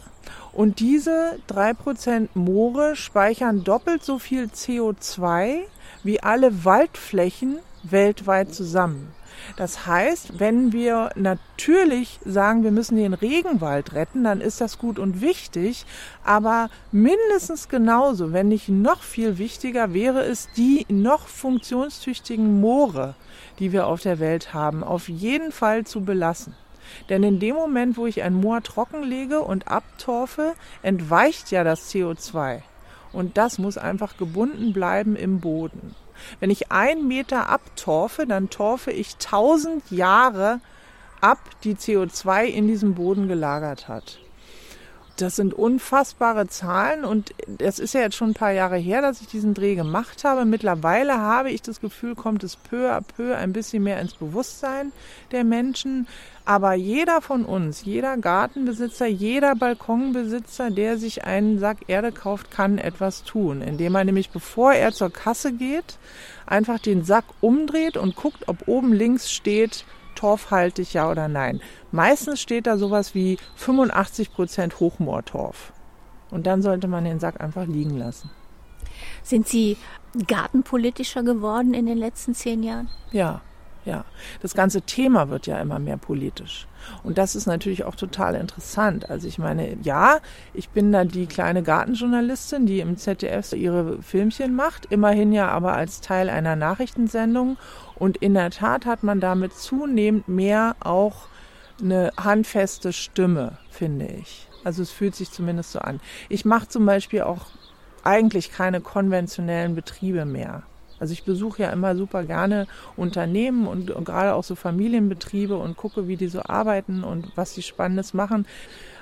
und 0.51 0.79
diese 0.79 1.39
drei 1.47 1.73
Prozent 1.73 2.35
Moore 2.35 2.95
speichern 2.95 3.63
doppelt 3.63 4.03
so 4.03 4.19
viel 4.19 4.45
CO2 4.45 5.59
wie 6.03 6.21
alle 6.21 6.65
Waldflächen 6.65 7.57
weltweit 7.83 8.53
zusammen. 8.53 9.13
Das 9.57 9.85
heißt, 9.85 10.39
wenn 10.39 10.71
wir 10.71 11.09
natürlich 11.15 12.19
sagen, 12.25 12.63
wir 12.63 12.71
müssen 12.71 12.97
den 12.97 13.13
Regenwald 13.13 13.93
retten, 13.93 14.23
dann 14.23 14.41
ist 14.41 14.61
das 14.61 14.77
gut 14.77 14.99
und 14.99 15.21
wichtig. 15.21 15.85
Aber 16.23 16.69
mindestens 16.91 17.69
genauso, 17.69 18.33
wenn 18.33 18.47
nicht 18.47 18.69
noch 18.69 19.03
viel 19.03 19.37
wichtiger, 19.37 19.93
wäre 19.93 20.23
es 20.23 20.49
die 20.55 20.85
noch 20.89 21.27
funktionstüchtigen 21.27 22.61
Moore, 22.61 23.15
die 23.59 23.71
wir 23.71 23.87
auf 23.87 24.01
der 24.01 24.19
Welt 24.19 24.53
haben, 24.53 24.83
auf 24.83 25.09
jeden 25.09 25.51
Fall 25.51 25.85
zu 25.85 26.01
belassen. 26.01 26.55
Denn 27.09 27.23
in 27.23 27.39
dem 27.39 27.55
Moment, 27.55 27.97
wo 27.97 28.05
ich 28.05 28.23
ein 28.23 28.33
Moor 28.33 28.61
trockenlege 28.61 29.41
und 29.41 29.67
abtorfe, 29.67 30.53
entweicht 30.81 31.51
ja 31.51 31.63
das 31.63 31.91
CO2. 31.91 32.61
Und 33.13 33.37
das 33.37 33.59
muss 33.59 33.77
einfach 33.77 34.17
gebunden 34.17 34.73
bleiben 34.73 35.15
im 35.15 35.39
Boden. 35.39 35.95
Wenn 36.39 36.49
ich 36.49 36.71
einen 36.71 37.07
Meter 37.07 37.49
abtorfe, 37.49 38.25
dann 38.25 38.49
torfe 38.49 38.91
ich 38.91 39.17
tausend 39.17 39.89
Jahre 39.91 40.59
ab, 41.21 41.39
die 41.63 41.75
CO2 41.75 42.45
in 42.45 42.67
diesem 42.67 42.95
Boden 42.95 43.27
gelagert 43.27 43.87
hat. 43.87 44.19
Das 45.17 45.35
sind 45.35 45.53
unfassbare 45.53 46.47
Zahlen 46.47 47.05
und 47.05 47.35
das 47.47 47.77
ist 47.77 47.93
ja 47.93 48.01
jetzt 48.01 48.15
schon 48.15 48.31
ein 48.31 48.33
paar 48.33 48.51
Jahre 48.51 48.77
her, 48.77 49.03
dass 49.03 49.21
ich 49.21 49.27
diesen 49.27 49.53
Dreh 49.53 49.75
gemacht 49.75 50.23
habe. 50.23 50.43
Mittlerweile 50.43 51.19
habe 51.19 51.51
ich 51.51 51.61
das 51.61 51.81
Gefühl, 51.81 52.15
kommt 52.15 52.43
es 52.43 52.55
peu 52.55 52.91
à 52.91 53.01
peu 53.01 53.35
ein 53.35 53.53
bisschen 53.53 53.83
mehr 53.83 54.01
ins 54.01 54.15
Bewusstsein 54.15 54.91
der 55.31 55.43
Menschen. 55.43 56.07
Aber 56.45 56.73
jeder 56.73 57.21
von 57.21 57.45
uns, 57.45 57.85
jeder 57.85 58.17
Gartenbesitzer, 58.17 59.05
jeder 59.05 59.55
Balkonbesitzer, 59.55 60.71
der 60.71 60.97
sich 60.97 61.23
einen 61.23 61.59
Sack 61.59 61.77
Erde 61.87 62.11
kauft, 62.11 62.49
kann 62.49 62.79
etwas 62.79 63.23
tun, 63.23 63.61
indem 63.61 63.93
er 63.93 64.05
nämlich 64.05 64.31
bevor 64.31 64.73
er 64.73 64.93
zur 64.93 65.11
Kasse 65.11 65.53
geht, 65.53 65.99
einfach 66.47 66.79
den 66.79 67.05
Sack 67.05 67.25
umdreht 67.39 67.97
und 67.97 68.15
guckt, 68.15 68.47
ob 68.47 68.67
oben 68.67 68.93
links 68.93 69.31
steht, 69.31 69.85
torfhaltig 70.23 70.93
ja 70.93 71.11
oder 71.11 71.27
nein. 71.27 71.59
Meistens 71.91 72.39
steht 72.39 72.65
da 72.65 72.77
sowas 72.77 73.13
wie 73.13 73.37
85 73.55 74.31
Prozent 74.31 74.79
Hochmoortorf. 74.79 75.73
Und 76.31 76.47
dann 76.47 76.61
sollte 76.61 76.87
man 76.87 77.03
den 77.03 77.19
Sack 77.19 77.41
einfach 77.41 77.67
liegen 77.67 77.97
lassen. 77.97 78.31
Sind 79.21 79.49
Sie 79.49 79.75
gartenpolitischer 80.27 81.23
geworden 81.23 81.73
in 81.73 81.87
den 81.87 81.97
letzten 81.97 82.33
zehn 82.33 82.63
Jahren? 82.63 82.89
Ja, 83.11 83.41
ja. 83.85 84.05
Das 84.41 84.53
ganze 84.53 84.81
Thema 84.81 85.29
wird 85.29 85.47
ja 85.47 85.59
immer 85.59 85.79
mehr 85.79 85.97
politisch. 85.97 86.67
Und 87.03 87.17
das 87.17 87.35
ist 87.35 87.45
natürlich 87.45 87.85
auch 87.85 87.95
total 87.95 88.35
interessant. 88.35 89.09
Also 89.09 89.27
ich 89.27 89.37
meine, 89.37 89.77
ja, 89.81 90.19
ich 90.53 90.69
bin 90.69 90.91
da 90.91 91.05
die 91.05 91.27
kleine 91.27 91.63
Gartenjournalistin, 91.63 92.65
die 92.65 92.79
im 92.79 92.97
ZDF 92.97 93.53
ihre 93.53 94.01
Filmchen 94.01 94.55
macht, 94.55 94.87
immerhin 94.87 95.31
ja 95.31 95.49
aber 95.49 95.73
als 95.73 96.01
Teil 96.01 96.29
einer 96.29 96.55
Nachrichtensendung. 96.55 97.57
Und 97.95 98.17
in 98.17 98.33
der 98.33 98.51
Tat 98.51 98.85
hat 98.85 99.03
man 99.03 99.19
damit 99.19 99.53
zunehmend 99.53 100.27
mehr 100.27 100.75
auch 100.79 101.27
eine 101.81 102.11
handfeste 102.17 102.93
Stimme, 102.93 103.57
finde 103.69 104.07
ich. 104.07 104.47
Also 104.63 104.81
es 104.81 104.91
fühlt 104.91 105.15
sich 105.15 105.31
zumindest 105.31 105.71
so 105.71 105.79
an. 105.79 105.99
Ich 106.29 106.45
mache 106.45 106.67
zum 106.67 106.85
Beispiel 106.85 107.23
auch 107.23 107.47
eigentlich 108.03 108.51
keine 108.51 108.81
konventionellen 108.81 109.75
Betriebe 109.75 110.25
mehr. 110.25 110.63
Also 111.03 111.11
ich 111.11 111.25
besuche 111.25 111.63
ja 111.63 111.69
immer 111.71 111.97
super 111.97 112.23
gerne 112.23 112.65
Unternehmen 112.95 113.67
und, 113.67 113.91
und 113.91 114.05
gerade 114.05 114.35
auch 114.35 114.45
so 114.45 114.55
Familienbetriebe 114.55 115.57
und 115.57 115.75
gucke, 115.75 116.07
wie 116.07 116.15
die 116.15 116.29
so 116.29 116.39
arbeiten 116.43 117.03
und 117.03 117.27
was 117.35 117.53
sie 117.53 117.61
Spannendes 117.61 118.13
machen. 118.13 118.47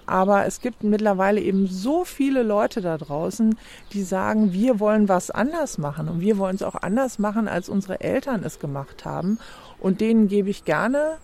Aber 0.08 0.48
es 0.48 0.62
gibt 0.62 0.82
mittlerweile 0.82 1.40
eben 1.40 1.68
so 1.68 2.04
viele 2.04 2.42
Leute 2.42 2.82
da 2.82 2.98
draußen, 2.98 3.56
die 3.94 4.02
sagen, 4.02 4.52
wir 4.52 4.80
wollen 4.80 5.10
was 5.10 5.30
anders 5.30 5.78
machen 5.78 6.10
und 6.10 6.22
wir 6.22 6.40
wollen 6.40 6.56
es 6.56 6.64
auch 6.64 6.74
anders 6.74 7.20
machen, 7.20 7.48
als 7.48 7.70
unsere 7.70 8.02
Eltern 8.02 8.42
es 8.44 8.58
gemacht 8.58 9.06
haben. 9.06 9.38
Und 9.80 10.02
denen 10.02 10.28
gebe 10.28 10.50
ich 10.50 10.66
gerne 10.66 11.18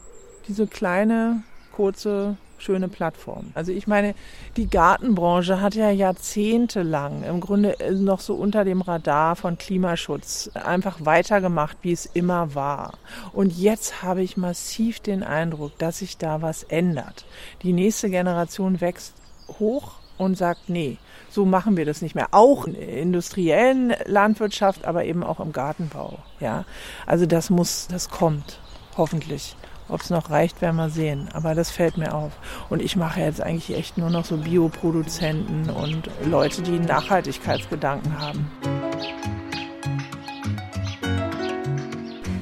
diese 0.47 0.67
kleine, 0.67 1.41
kurze 1.71 2.37
schöne 2.57 2.87
Plattform. 2.87 3.51
Also 3.53 3.71
ich 3.71 3.87
meine, 3.87 4.15
die 4.55 4.69
Gartenbranche 4.69 5.61
hat 5.61 5.75
ja 5.75 5.89
jahrzehntelang 5.89 7.23
im 7.23 7.39
Grunde 7.39 7.75
noch 7.91 8.19
so 8.19 8.35
unter 8.35 8.65
dem 8.65 8.81
Radar 8.81 9.35
von 9.35 9.57
Klimaschutz 9.57 10.49
einfach 10.53 10.97
weitergemacht, 11.05 11.77
wie 11.81 11.91
es 11.91 12.05
immer 12.05 12.55
war. 12.55 12.93
Und 13.33 13.57
jetzt 13.57 14.03
habe 14.03 14.23
ich 14.23 14.37
massiv 14.37 14.99
den 14.99 15.23
Eindruck, 15.23 15.77
dass 15.77 15.99
sich 15.99 16.17
da 16.17 16.41
was 16.41 16.63
ändert. 16.63 17.25
Die 17.63 17.73
nächste 17.73 18.09
Generation 18.09 18.81
wächst 18.81 19.13
hoch 19.59 19.93
und 20.17 20.37
sagt, 20.37 20.69
nee, 20.69 20.97
so 21.29 21.45
machen 21.45 21.77
wir 21.77 21.85
das 21.85 22.01
nicht 22.01 22.15
mehr. 22.15 22.29
Auch 22.31 22.65
in 22.65 22.75
industriellen 22.75 23.93
Landwirtschaft, 24.05 24.85
aber 24.85 25.05
eben 25.05 25.23
auch 25.23 25.39
im 25.39 25.53
Gartenbau. 25.53 26.19
Ja, 26.39 26.65
also 27.05 27.25
das 27.25 27.49
muss, 27.49 27.87
das 27.87 28.09
kommt, 28.09 28.59
hoffentlich. 28.97 29.55
Ob 29.89 30.01
es 30.01 30.09
noch 30.09 30.29
reicht, 30.29 30.61
werden 30.61 30.75
wir 30.75 30.89
sehen. 30.89 31.29
Aber 31.33 31.55
das 31.55 31.71
fällt 31.71 31.97
mir 31.97 32.13
auf. 32.13 32.33
Und 32.69 32.81
ich 32.81 32.95
mache 32.95 33.21
jetzt 33.21 33.41
eigentlich 33.41 33.77
echt 33.77 33.97
nur 33.97 34.09
noch 34.09 34.25
so 34.25 34.37
Bioproduzenten 34.37 35.69
und 35.69 36.09
Leute, 36.25 36.61
die 36.61 36.79
Nachhaltigkeitsgedanken 36.79 38.19
haben. 38.19 38.51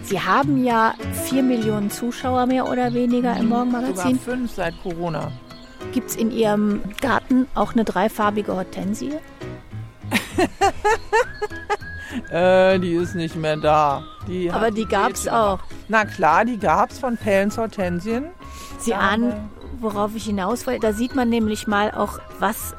Sie 0.03 0.21
haben 0.21 0.63
ja 0.63 0.93
vier 1.25 1.43
Millionen 1.43 1.89
Zuschauer 1.89 2.45
mehr 2.45 2.69
oder 2.69 2.93
weniger 2.93 3.36
im 3.38 3.49
Morgenmagazin. 3.49 3.95
Sogar 3.95 4.15
fünf 4.15 4.51
seit 4.51 4.81
Corona. 4.84 5.31
Gibt 5.93 6.10
es 6.12 6.15
in 6.15 6.31
Ihrem 6.31 6.81
Garten 7.01 7.47
auch 7.55 7.73
eine 7.73 7.84
dreifarbige 7.86 8.53
Hortensie? 8.53 9.13
äh, 12.32 12.80
die 12.80 12.94
ist 12.94 13.15
nicht 13.15 13.36
mehr 13.36 13.58
da. 13.58 14.04
Die 14.28 14.52
Aber 14.52 14.72
die 14.72 14.86
gab 14.86 15.12
es 15.12 15.28
auch. 15.28 15.60
Na 15.88 16.06
klar, 16.06 16.46
die 16.46 16.58
gab 16.58 16.91
es 16.91 17.00
von 17.00 17.18
Pellens 17.18 17.58
Hortensien. 17.58 18.26
Sie 18.80 18.94
ahnen, 18.94 19.34
worauf 19.80 20.15
ich 20.15 20.26
hinaus 20.26 20.65
wollte. 20.68 20.82
Da 20.82 20.94
sieht 20.94 21.15
man 21.15 21.30
nämlich 21.30 21.68
mal 21.68 21.91
auch, 21.91 22.20
was 22.39 22.76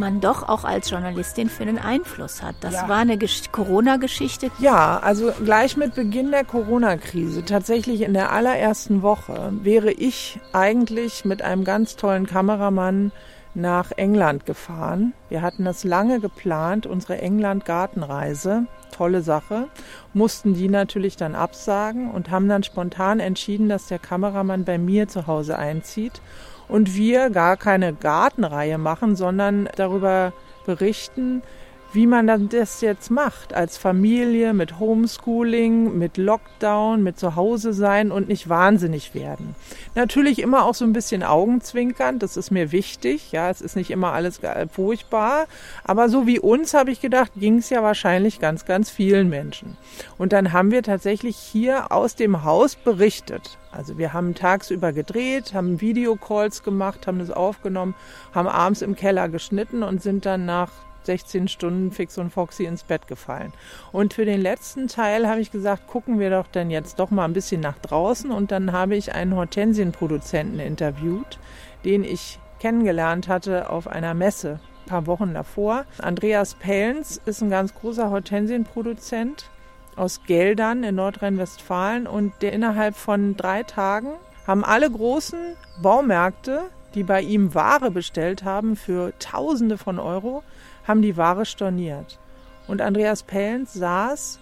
man 0.00 0.20
doch 0.20 0.48
auch 0.48 0.64
als 0.64 0.90
Journalistin 0.90 1.48
für 1.48 1.62
einen 1.62 1.78
Einfluss 1.78 2.42
hat. 2.42 2.56
Das 2.60 2.74
ja. 2.74 2.88
war 2.88 2.98
eine 2.98 3.18
Corona-Geschichte. 3.52 4.50
Ja, 4.58 4.98
also 4.98 5.30
gleich 5.44 5.76
mit 5.76 5.94
Beginn 5.94 6.30
der 6.32 6.44
Corona-Krise, 6.44 7.44
tatsächlich 7.44 8.00
in 8.00 8.14
der 8.14 8.32
allerersten 8.32 9.02
Woche, 9.02 9.52
wäre 9.62 9.92
ich 9.92 10.40
eigentlich 10.52 11.24
mit 11.24 11.42
einem 11.42 11.64
ganz 11.64 11.96
tollen 11.96 12.26
Kameramann 12.26 13.12
nach 13.54 13.90
England 13.92 14.46
gefahren. 14.46 15.12
Wir 15.28 15.42
hatten 15.42 15.64
das 15.64 15.84
lange 15.84 16.20
geplant, 16.20 16.86
unsere 16.86 17.18
England-Gartenreise. 17.18 18.66
Tolle 18.92 19.22
Sache. 19.22 19.68
Mussten 20.14 20.54
die 20.54 20.68
natürlich 20.68 21.16
dann 21.16 21.34
absagen 21.34 22.10
und 22.10 22.30
haben 22.30 22.48
dann 22.48 22.62
spontan 22.62 23.20
entschieden, 23.20 23.68
dass 23.68 23.86
der 23.86 23.98
Kameramann 23.98 24.64
bei 24.64 24.78
mir 24.78 25.08
zu 25.08 25.26
Hause 25.26 25.58
einzieht 25.58 26.20
und 26.68 26.94
wir 26.94 27.30
gar 27.30 27.56
keine 27.56 27.92
Gartenreihe 27.92 28.78
machen, 28.78 29.16
sondern 29.16 29.68
darüber 29.76 30.32
berichten, 30.66 31.42
wie 31.92 32.06
man 32.06 32.48
das 32.48 32.80
jetzt 32.80 33.10
macht 33.10 33.52
als 33.52 33.76
Familie 33.76 34.54
mit 34.54 34.78
Homeschooling, 34.78 35.98
mit 35.98 36.16
Lockdown, 36.16 37.02
mit 37.02 37.18
Zuhause 37.18 37.72
sein 37.72 38.12
und 38.12 38.28
nicht 38.28 38.48
wahnsinnig 38.48 39.14
werden. 39.14 39.54
Natürlich 39.94 40.38
immer 40.38 40.64
auch 40.64 40.74
so 40.74 40.84
ein 40.84 40.92
bisschen 40.92 41.22
Augenzwinkern, 41.22 42.18
das 42.18 42.36
ist 42.36 42.50
mir 42.50 42.72
wichtig. 42.72 43.32
Ja, 43.32 43.50
es 43.50 43.60
ist 43.60 43.76
nicht 43.76 43.90
immer 43.90 44.12
alles 44.12 44.40
furchtbar, 44.72 45.46
aber 45.84 46.08
so 46.08 46.26
wie 46.26 46.38
uns 46.38 46.74
habe 46.74 46.90
ich 46.90 47.00
gedacht, 47.00 47.32
ging 47.36 47.58
es 47.58 47.70
ja 47.70 47.82
wahrscheinlich 47.82 48.40
ganz, 48.40 48.64
ganz 48.64 48.90
vielen 48.90 49.28
Menschen. 49.28 49.76
Und 50.16 50.32
dann 50.32 50.52
haben 50.52 50.70
wir 50.70 50.82
tatsächlich 50.82 51.36
hier 51.36 51.90
aus 51.92 52.14
dem 52.14 52.44
Haus 52.44 52.76
berichtet. 52.76 53.58
Also 53.72 53.98
wir 53.98 54.12
haben 54.12 54.34
tagsüber 54.34 54.92
gedreht, 54.92 55.54
haben 55.54 55.80
Videocalls 55.80 56.62
gemacht, 56.62 57.06
haben 57.06 57.18
das 57.18 57.30
aufgenommen, 57.30 57.94
haben 58.34 58.48
abends 58.48 58.82
im 58.82 58.96
Keller 58.96 59.28
geschnitten 59.28 59.82
und 59.82 60.02
sind 60.02 60.26
dann 60.26 60.44
nach 60.44 60.70
16 61.04 61.48
Stunden 61.48 61.90
fix 61.90 62.18
und 62.18 62.30
foxy 62.30 62.64
ins 62.64 62.82
Bett 62.82 63.06
gefallen. 63.06 63.52
Und 63.92 64.14
für 64.14 64.24
den 64.24 64.40
letzten 64.40 64.88
Teil 64.88 65.28
habe 65.28 65.40
ich 65.40 65.50
gesagt, 65.50 65.86
gucken 65.86 66.18
wir 66.18 66.30
doch 66.30 66.46
dann 66.50 66.70
jetzt 66.70 66.98
doch 66.98 67.10
mal 67.10 67.24
ein 67.24 67.32
bisschen 67.32 67.60
nach 67.60 67.78
draußen. 67.78 68.30
Und 68.30 68.50
dann 68.50 68.72
habe 68.72 68.96
ich 68.96 69.14
einen 69.14 69.34
Hortensienproduzenten 69.34 70.60
interviewt, 70.60 71.38
den 71.84 72.04
ich 72.04 72.38
kennengelernt 72.58 73.28
hatte 73.28 73.70
auf 73.70 73.88
einer 73.88 74.14
Messe 74.14 74.60
ein 74.84 74.88
paar 74.88 75.06
Wochen 75.06 75.34
davor. 75.34 75.84
Andreas 75.98 76.54
Pellens 76.54 77.20
ist 77.24 77.42
ein 77.42 77.50
ganz 77.50 77.74
großer 77.74 78.10
Hortensienproduzent 78.10 79.50
aus 79.96 80.22
Geldern 80.24 80.84
in 80.84 80.94
Nordrhein-Westfalen 80.94 82.06
und 82.06 82.32
der 82.42 82.52
innerhalb 82.52 82.96
von 82.96 83.36
drei 83.36 83.62
Tagen 83.62 84.12
haben 84.46 84.64
alle 84.64 84.90
großen 84.90 85.56
Baumärkte, 85.82 86.62
die 86.94 87.02
bei 87.02 87.20
ihm 87.22 87.54
Ware 87.54 87.90
bestellt 87.90 88.44
haben 88.44 88.76
für 88.76 89.12
Tausende 89.18 89.78
von 89.78 89.98
Euro, 89.98 90.42
haben 90.86 91.02
die 91.02 91.16
Ware 91.16 91.44
storniert. 91.44 92.18
Und 92.66 92.80
Andreas 92.80 93.22
Pellens 93.22 93.72
saß 93.74 94.38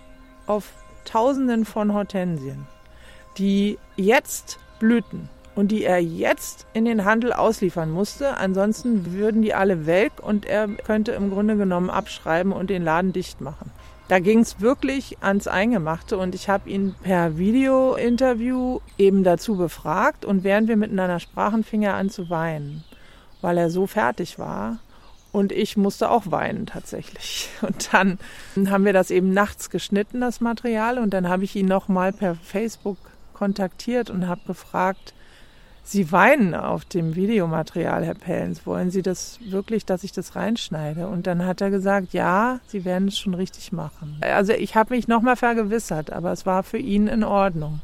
auf 0.47 0.73
Tausenden 1.05 1.65
von 1.65 1.95
Hortensien, 1.95 2.67
die 3.39 3.79
jetzt 3.97 4.59
blühten 4.79 5.29
und 5.55 5.69
die 5.69 5.85
er 5.85 6.03
jetzt 6.03 6.67
in 6.73 6.85
den 6.85 7.05
Handel 7.05 7.33
ausliefern 7.33 7.91
musste. 7.91 8.37
Ansonsten 8.37 9.13
würden 9.13 9.43
die 9.43 9.55
alle 9.55 9.87
weg 9.87 10.13
und 10.23 10.47
er 10.47 10.69
könnte 10.69 11.13
im 11.13 11.31
Grunde 11.31 11.57
genommen 11.57 11.91
abschreiben 11.91 12.53
und 12.53 12.71
den 12.71 12.85
Laden 12.85 13.13
dicht 13.13 13.41
machen. 13.41 13.71
Da 14.09 14.21
ging 14.21 14.39
es 14.39 14.61
wirklich 14.61 15.19
ans 15.21 15.49
Eingemachte 15.49 16.17
und 16.17 16.35
ich 16.35 16.49
habe 16.49 16.71
ihn 16.71 16.95
per 17.03 17.39
Video-Interview 17.39 18.81
eben 18.97 19.25
dazu 19.25 19.57
befragt 19.57 20.25
und 20.25 20.45
während 20.45 20.69
wir 20.69 20.77
miteinander 20.77 21.21
sprachen, 21.21 21.65
fing 21.65 21.83
er 21.83 21.95
an 21.95 22.09
zu 22.09 22.31
weinen, 22.31 22.85
weil 23.41 23.59
er 23.59 23.69
so 23.69 23.87
fertig 23.87 24.39
war 24.39 24.79
und 25.33 25.53
ich 25.53 25.77
musste 25.77 26.11
auch 26.11 26.31
weinen 26.31 26.67
tatsächlich. 26.67 27.49
Und 27.63 27.93
dann 27.93 28.19
haben 28.69 28.85
wir 28.85 28.93
das 28.93 29.11
eben 29.11 29.33
nachts 29.33 29.71
geschnitten, 29.71 30.21
das 30.21 30.41
Material. 30.41 30.99
Und 30.99 31.11
dann 31.11 31.29
habe 31.29 31.45
ich 31.45 31.55
ihn 31.55 31.67
nochmal 31.67 32.13
per 32.13 32.35
Facebook 32.35 32.97
kontaktiert 33.35 34.11
und 34.11 34.27
habe 34.27 34.41
gefragt, 34.47 35.15
Sie 35.91 36.13
weinen 36.13 36.55
auf 36.55 36.85
dem 36.85 37.17
Videomaterial, 37.17 38.05
Herr 38.05 38.13
Pellens. 38.13 38.67
Wollen 38.67 38.91
Sie 38.91 39.01
das 39.01 39.39
wirklich, 39.41 39.87
dass 39.87 40.05
ich 40.05 40.13
das 40.13 40.37
reinschneide? 40.37 41.09
Und 41.09 41.27
dann 41.27 41.47
hat 41.47 41.63
er 41.63 41.71
gesagt, 41.71 42.13
ja, 42.13 42.61
Sie 42.67 42.85
werden 42.85 43.09
es 43.09 43.19
schon 43.19 43.33
richtig 43.33 43.73
machen. 43.73 44.19
Also 44.21 44.53
ich 44.53 44.77
habe 44.77 44.95
mich 44.95 45.09
nochmal 45.09 45.37
vergewissert, 45.37 46.13
aber 46.13 46.31
es 46.31 46.45
war 46.45 46.63
für 46.63 46.77
ihn 46.77 47.07
in 47.07 47.25
Ordnung. 47.25 47.81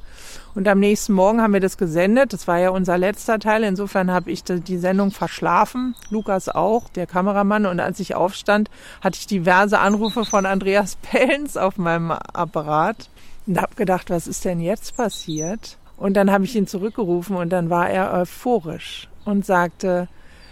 Und 0.54 0.68
am 0.68 0.80
nächsten 0.80 1.14
Morgen 1.14 1.40
haben 1.40 1.54
wir 1.54 1.60
das 1.60 1.78
gesendet. 1.78 2.34
Das 2.34 2.46
war 2.46 2.58
ja 2.58 2.68
unser 2.68 2.98
letzter 2.98 3.38
Teil. 3.38 3.64
Insofern 3.64 4.10
habe 4.10 4.30
ich 4.30 4.44
die 4.44 4.76
Sendung 4.76 5.10
verschlafen. 5.10 5.94
Lukas 6.10 6.50
auch, 6.50 6.90
der 6.90 7.06
Kameramann. 7.06 7.64
Und 7.64 7.80
als 7.80 8.00
ich 8.00 8.14
aufstand, 8.14 8.68
hatte 9.00 9.18
ich 9.18 9.26
diverse 9.28 9.78
Anrufe 9.78 10.26
von 10.26 10.44
Andreas 10.44 10.96
Pellens 10.96 11.56
auf 11.56 11.78
meinem 11.78 12.10
Apparat. 12.10 13.08
Und 13.46 13.62
habe 13.62 13.74
gedacht, 13.76 14.10
was 14.10 14.26
ist 14.26 14.44
denn 14.44 14.60
jetzt 14.60 14.94
passiert? 14.94 15.78
Und 15.96 16.14
dann 16.14 16.30
habe 16.30 16.44
ich 16.44 16.56
ihn 16.56 16.66
zurückgerufen 16.66 17.36
und 17.36 17.50
dann 17.50 17.70
war 17.70 17.88
er 17.88 18.12
euphorisch 18.12 19.08
und 19.24 19.46
sagte, 19.46 20.08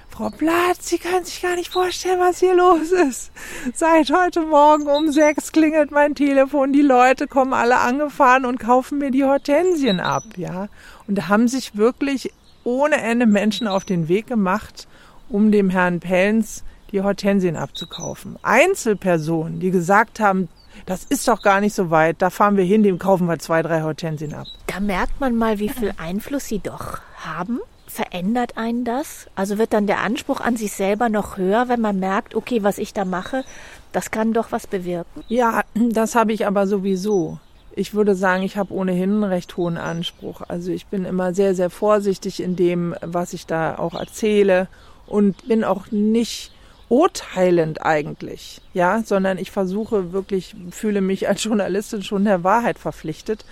Frau 0.08 0.28
Platz, 0.28 0.90
Sie 0.90 0.98
können 0.98 1.24
sich 1.24 1.40
gar 1.40 1.56
nicht 1.56 1.72
vorstellen, 1.72 2.20
was 2.20 2.38
hier 2.38 2.54
los 2.54 2.92
ist. 2.92 3.32
Seit 3.74 4.12
heute 4.12 4.42
Morgen 4.42 4.86
um 4.86 5.10
sechs 5.10 5.52
klingelt 5.52 5.90
mein 5.90 6.14
Telefon, 6.14 6.74
die 6.74 6.82
Leute 6.82 7.26
kommen 7.26 7.54
alle 7.54 7.78
angefahren 7.78 8.44
und 8.44 8.58
kaufen 8.60 8.98
mir 8.98 9.10
die 9.10 9.24
Hortensien 9.24 10.00
ab, 10.00 10.24
ja. 10.36 10.68
Und 11.08 11.16
da 11.16 11.28
haben 11.28 11.48
sich 11.48 11.76
wirklich 11.76 12.30
ohne 12.62 12.96
Ende 13.00 13.26
Menschen 13.26 13.66
auf 13.66 13.86
den 13.86 14.08
Weg 14.08 14.26
gemacht, 14.26 14.86
um 15.30 15.50
dem 15.50 15.70
Herrn 15.70 16.00
Pellens 16.00 16.62
die 16.92 17.00
Hortensien 17.00 17.56
abzukaufen. 17.56 18.38
Einzelpersonen, 18.42 19.60
die 19.60 19.70
gesagt 19.70 20.20
haben, 20.20 20.48
das 20.86 21.04
ist 21.04 21.28
doch 21.28 21.42
gar 21.42 21.60
nicht 21.60 21.74
so 21.74 21.90
weit. 21.90 22.16
Da 22.20 22.30
fahren 22.30 22.56
wir 22.56 22.64
hin, 22.64 22.82
dem 22.82 22.98
kaufen 22.98 23.26
wir 23.26 23.38
zwei, 23.38 23.62
drei 23.62 23.82
Hortensien 23.82 24.34
ab. 24.34 24.46
Da 24.66 24.80
merkt 24.80 25.20
man 25.20 25.36
mal, 25.36 25.58
wie 25.58 25.68
viel 25.68 25.92
Einfluss 25.98 26.46
sie 26.46 26.58
doch 26.58 26.98
haben. 27.16 27.60
Verändert 27.86 28.56
einen 28.56 28.84
das? 28.84 29.26
Also 29.34 29.58
wird 29.58 29.72
dann 29.72 29.86
der 29.86 30.00
Anspruch 30.00 30.40
an 30.40 30.56
sich 30.56 30.72
selber 30.72 31.08
noch 31.08 31.36
höher, 31.36 31.68
wenn 31.68 31.80
man 31.80 32.00
merkt, 32.00 32.34
okay, 32.34 32.62
was 32.62 32.78
ich 32.78 32.94
da 32.94 33.04
mache, 33.04 33.44
das 33.92 34.10
kann 34.10 34.32
doch 34.32 34.50
was 34.50 34.66
bewirken? 34.66 35.22
Ja, 35.28 35.62
das 35.74 36.14
habe 36.14 36.32
ich 36.32 36.46
aber 36.46 36.66
sowieso. 36.66 37.38
Ich 37.74 37.94
würde 37.94 38.14
sagen, 38.14 38.42
ich 38.42 38.56
habe 38.56 38.72
ohnehin 38.74 39.10
einen 39.10 39.24
recht 39.24 39.56
hohen 39.56 39.76
Anspruch. 39.76 40.42
Also 40.48 40.72
ich 40.72 40.86
bin 40.86 41.04
immer 41.04 41.34
sehr, 41.34 41.54
sehr 41.54 41.70
vorsichtig 41.70 42.42
in 42.42 42.56
dem, 42.56 42.94
was 43.02 43.32
ich 43.32 43.46
da 43.46 43.78
auch 43.78 43.94
erzähle 43.94 44.68
und 45.06 45.48
bin 45.48 45.64
auch 45.64 45.90
nicht 45.90 46.52
urteilend 46.92 47.82
eigentlich, 47.86 48.60
ja, 48.74 49.02
sondern 49.02 49.38
ich 49.38 49.50
versuche 49.50 50.12
wirklich, 50.12 50.54
fühle 50.72 51.00
mich 51.00 51.26
als 51.26 51.42
Journalistin 51.44 52.02
schon 52.02 52.26
der 52.26 52.44
Wahrheit 52.44 52.78
verpflichtet. 52.78 53.46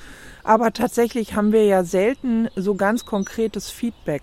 Aber 0.44 0.74
tatsächlich 0.74 1.35
haben 1.35 1.50
wir 1.50 1.64
ja 1.64 1.83
selten 1.83 2.50
so 2.55 2.74
ganz 2.74 3.07
konkretes 3.07 3.70
Feedback. 3.70 4.22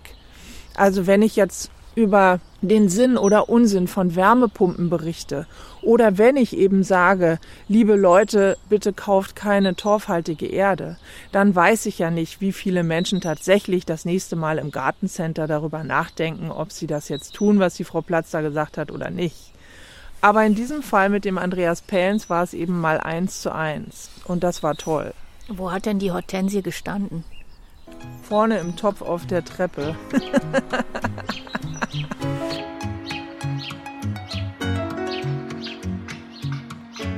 Also 0.76 1.08
wenn 1.08 1.24
ich 1.24 1.36
jetzt 1.36 1.72
über 1.98 2.40
den 2.62 2.90
Sinn 2.90 3.18
oder 3.18 3.50
Unsinn 3.50 3.88
von 3.88 4.16
Wärmepumpen 4.16 4.88
berichte 4.92 5.48
oder 5.82 6.20
wenn 6.20 6.36
ich 6.38 6.56
eben 6.56 6.84
sage, 6.84 7.40
liebe 7.68 7.96
Leute, 7.96 8.56
bitte 8.70 8.94
kauft 8.94 9.36
keine 9.36 9.76
torfhaltige 9.76 10.46
Erde, 10.46 10.98
dann 11.32 11.56
weiß 11.56 11.88
ich 11.88 11.98
ja 11.98 12.12
nicht, 12.12 12.40
wie 12.40 12.52
viele 12.52 12.84
Menschen 12.84 13.20
tatsächlich 13.20 13.84
das 13.84 14.06
nächste 14.06 14.36
Mal 14.36 14.60
im 14.60 14.70
Gartencenter 14.70 15.48
darüber 15.48 15.84
nachdenken, 15.84 16.52
ob 16.52 16.72
sie 16.72 16.86
das 16.86 17.10
jetzt 17.10 17.34
tun, 17.34 17.58
was 17.58 17.74
die 17.74 17.84
Frau 17.84 18.02
Platz 18.02 18.30
da 18.30 18.42
gesagt 18.42 18.78
hat 18.78 18.92
oder 18.92 19.10
nicht. 19.10 19.52
Aber 20.22 20.46
in 20.46 20.54
diesem 20.54 20.84
Fall 20.84 21.10
mit 21.10 21.26
dem 21.26 21.40
Andreas 21.40 21.82
Pellens 21.82 22.30
war 22.30 22.44
es 22.44 22.54
eben 22.54 22.80
mal 22.80 23.00
eins 23.00 23.42
zu 23.42 23.52
eins 23.52 24.12
und 24.26 24.44
das 24.44 24.62
war 24.62 24.76
toll. 24.76 25.16
Wo 25.48 25.72
hat 25.72 25.88
denn 25.88 25.98
die 25.98 26.12
Hortensie 26.12 26.62
gestanden? 26.62 27.24
Vorne 28.24 28.58
im 28.60 28.76
Topf 28.76 29.02
auf 29.02 29.26
der 29.26 29.46
Treppe. 29.46 29.96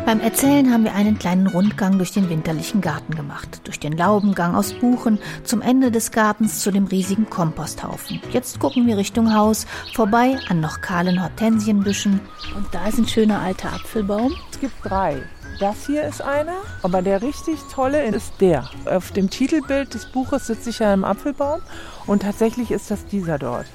Beim 0.09 0.21
Erzählen 0.21 0.73
haben 0.73 0.85
wir 0.85 0.95
einen 0.95 1.19
kleinen 1.19 1.45
Rundgang 1.45 1.99
durch 1.99 2.11
den 2.11 2.31
winterlichen 2.31 2.81
Garten 2.81 3.13
gemacht. 3.13 3.61
Durch 3.65 3.79
den 3.79 3.95
Laubengang 3.95 4.55
aus 4.55 4.73
Buchen, 4.73 5.19
zum 5.43 5.61
Ende 5.61 5.91
des 5.91 6.11
Gartens 6.11 6.61
zu 6.61 6.71
dem 6.71 6.85
riesigen 6.85 7.29
Komposthaufen. 7.29 8.19
Jetzt 8.31 8.59
gucken 8.59 8.87
wir 8.87 8.97
Richtung 8.97 9.35
Haus, 9.35 9.67
vorbei 9.93 10.39
an 10.47 10.61
noch 10.61 10.81
kahlen 10.81 11.21
Hortensienbüschen. 11.21 12.21
Und 12.55 12.65
da 12.71 12.87
ist 12.87 12.97
ein 12.97 13.07
schöner 13.07 13.39
alter 13.39 13.71
Apfelbaum. 13.71 14.33
Es 14.51 14.59
gibt 14.59 14.73
drei. 14.83 15.21
Das 15.59 15.87
hier 15.87 16.03
ist 16.03 16.21
einer, 16.21 16.55
aber 16.83 17.01
der 17.01 17.21
richtig 17.21 17.59
tolle 17.69 18.05
ist 18.05 18.31
der. 18.39 18.69
Auf 18.85 19.11
dem 19.11 19.29
Titelbild 19.29 19.93
des 19.93 20.05
Buches 20.05 20.47
sitze 20.47 20.69
ich 20.69 20.79
ja 20.79 20.93
im 20.93 21.03
Apfelbaum 21.03 21.59
und 22.07 22.21
tatsächlich 22.21 22.71
ist 22.71 22.89
das 22.89 23.05
dieser 23.05 23.37
dort. 23.37 23.65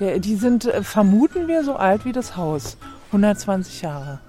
Der, 0.00 0.20
die 0.20 0.36
sind, 0.36 0.64
äh, 0.64 0.82
vermuten 0.82 1.46
wir, 1.46 1.64
so 1.64 1.76
alt 1.76 2.06
wie 2.06 2.12
das 2.12 2.36
Haus. 2.36 2.78
120 3.08 3.82
Jahre. 3.82 4.20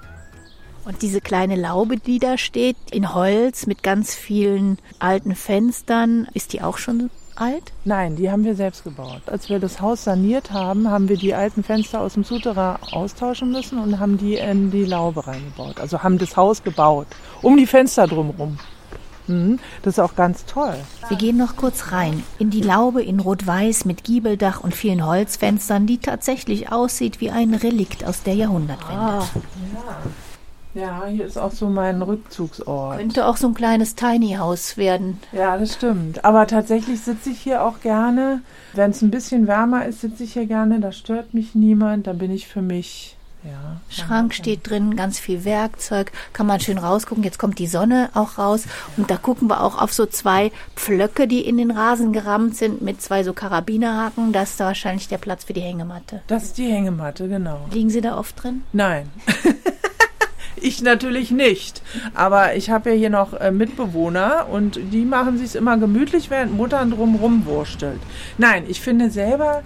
Und 0.83 1.01
diese 1.01 1.21
kleine 1.21 1.55
Laube, 1.55 1.97
die 1.97 2.19
da 2.19 2.37
steht, 2.37 2.75
in 2.91 3.13
Holz 3.13 3.65
mit 3.65 3.81
ganz 3.81 4.13
vielen 4.13 4.77
alten 4.97 5.35
Fenstern, 5.35 6.27
ist 6.33 6.51
die 6.51 6.61
auch 6.61 6.77
schon 6.77 7.09
alt? 7.39 7.71
Nein, 7.85 8.15
die 8.15 8.29
haben 8.29 8.43
wir 8.43 8.55
selbst 8.55 8.83
gebaut. 8.83 9.21
Als 9.27 9.49
wir 9.49 9.59
das 9.59 9.81
Haus 9.81 10.03
saniert 10.03 10.51
haben, 10.51 10.89
haben 10.89 11.09
wir 11.09 11.17
die 11.17 11.33
alten 11.33 11.63
Fenster 11.63 12.01
aus 12.01 12.13
dem 12.13 12.23
Souterrain 12.23 12.77
austauschen 12.91 13.51
müssen 13.51 13.79
und 13.79 13.99
haben 13.99 14.17
die 14.17 14.35
in 14.35 14.71
die 14.71 14.85
Laube 14.85 15.25
reingebaut. 15.27 15.79
Also 15.79 16.03
haben 16.03 16.17
das 16.17 16.37
Haus 16.37 16.63
gebaut, 16.63 17.07
um 17.41 17.57
die 17.57 17.67
Fenster 17.67 18.07
drumherum. 18.07 18.57
Mhm, 19.27 19.59
das 19.83 19.95
ist 19.95 19.99
auch 19.99 20.15
ganz 20.15 20.45
toll. 20.45 20.75
Wir 21.07 21.17
gehen 21.17 21.37
noch 21.37 21.55
kurz 21.55 21.91
rein 21.91 22.23
in 22.39 22.49
die 22.49 22.61
Laube 22.61 23.03
in 23.03 23.19
Rot-Weiß 23.19 23.85
mit 23.85 24.03
Giebeldach 24.03 24.61
und 24.61 24.73
vielen 24.73 25.05
Holzfenstern, 25.05 25.85
die 25.85 25.99
tatsächlich 25.99 26.71
aussieht 26.71 27.21
wie 27.21 27.29
ein 27.29 27.53
Relikt 27.53 28.03
aus 28.03 28.23
der 28.23 28.33
Jahrhundertwende. 28.33 29.01
Ah, 29.01 29.19
ja. 29.19 29.97
Ja, 30.73 31.05
hier 31.07 31.25
ist 31.25 31.37
auch 31.37 31.51
so 31.51 31.67
mein 31.67 32.01
Rückzugsort. 32.01 32.97
Könnte 32.97 33.25
auch 33.25 33.37
so 33.37 33.47
ein 33.47 33.53
kleines 33.53 33.95
Tiny 33.95 34.35
House 34.35 34.77
werden. 34.77 35.19
Ja, 35.31 35.57
das 35.57 35.73
stimmt. 35.73 36.23
Aber 36.23 36.45
tatsächlich 36.47 37.01
sitze 37.01 37.31
ich 37.31 37.39
hier 37.39 37.63
auch 37.63 37.81
gerne. 37.81 38.41
Wenn 38.73 38.91
es 38.91 39.01
ein 39.01 39.11
bisschen 39.11 39.47
wärmer 39.47 39.85
ist, 39.85 40.01
sitze 40.01 40.23
ich 40.23 40.33
hier 40.33 40.45
gerne. 40.45 40.79
Da 40.79 40.91
stört 40.91 41.33
mich 41.33 41.55
niemand. 41.55 42.05
Da 42.07 42.13
bin 42.13 42.31
ich 42.31 42.47
für 42.47 42.61
mich. 42.61 43.15
Ja. 43.43 43.79
Schrank 43.87 44.33
steht 44.33 44.69
drin, 44.69 44.97
ganz 44.97 45.17
viel 45.17 45.45
Werkzeug, 45.45 46.11
kann 46.33 46.45
man 46.45 46.59
schön 46.59 46.77
rausgucken. 46.77 47.23
Jetzt 47.23 47.39
kommt 47.39 47.57
die 47.57 47.67
Sonne 47.67 48.09
auch 48.13 48.37
raus 48.37 48.65
und 48.97 49.09
da 49.09 49.15
gucken 49.15 49.47
wir 49.47 49.63
auch 49.63 49.81
auf 49.81 49.93
so 49.93 50.05
zwei 50.05 50.51
Pflöcke, 50.75 51.25
die 51.25 51.45
in 51.45 51.57
den 51.57 51.71
Rasen 51.71 52.11
gerammt 52.11 52.57
sind 52.57 52.81
mit 52.81 53.01
zwei 53.01 53.23
so 53.23 53.31
Karabinerhaken. 53.31 54.33
Das 54.33 54.51
ist 54.51 54.59
da 54.59 54.65
wahrscheinlich 54.65 55.07
der 55.07 55.19
Platz 55.19 55.45
für 55.45 55.53
die 55.53 55.61
Hängematte. 55.61 56.21
Das 56.27 56.43
ist 56.43 56.57
die 56.57 56.67
Hängematte, 56.67 57.29
genau. 57.29 57.65
Liegen 57.71 57.89
Sie 57.89 58.01
da 58.01 58.17
oft 58.17 58.43
drin? 58.43 58.63
Nein. 58.73 59.09
Ich 60.61 60.81
natürlich 60.81 61.31
nicht. 61.31 61.81
Aber 62.13 62.55
ich 62.55 62.69
habe 62.69 62.91
ja 62.91 62.95
hier 62.95 63.09
noch 63.09 63.33
äh, 63.33 63.51
Mitbewohner 63.51 64.47
und 64.51 64.79
die 64.91 65.05
machen 65.05 65.37
sich 65.37 65.55
immer 65.55 65.77
gemütlich, 65.77 66.29
während 66.29 66.55
Mutter 66.55 66.85
drumrum 66.85 67.45
wurstelt. 67.45 67.99
Nein, 68.37 68.63
ich 68.67 68.81
finde 68.81 69.09
selber 69.09 69.63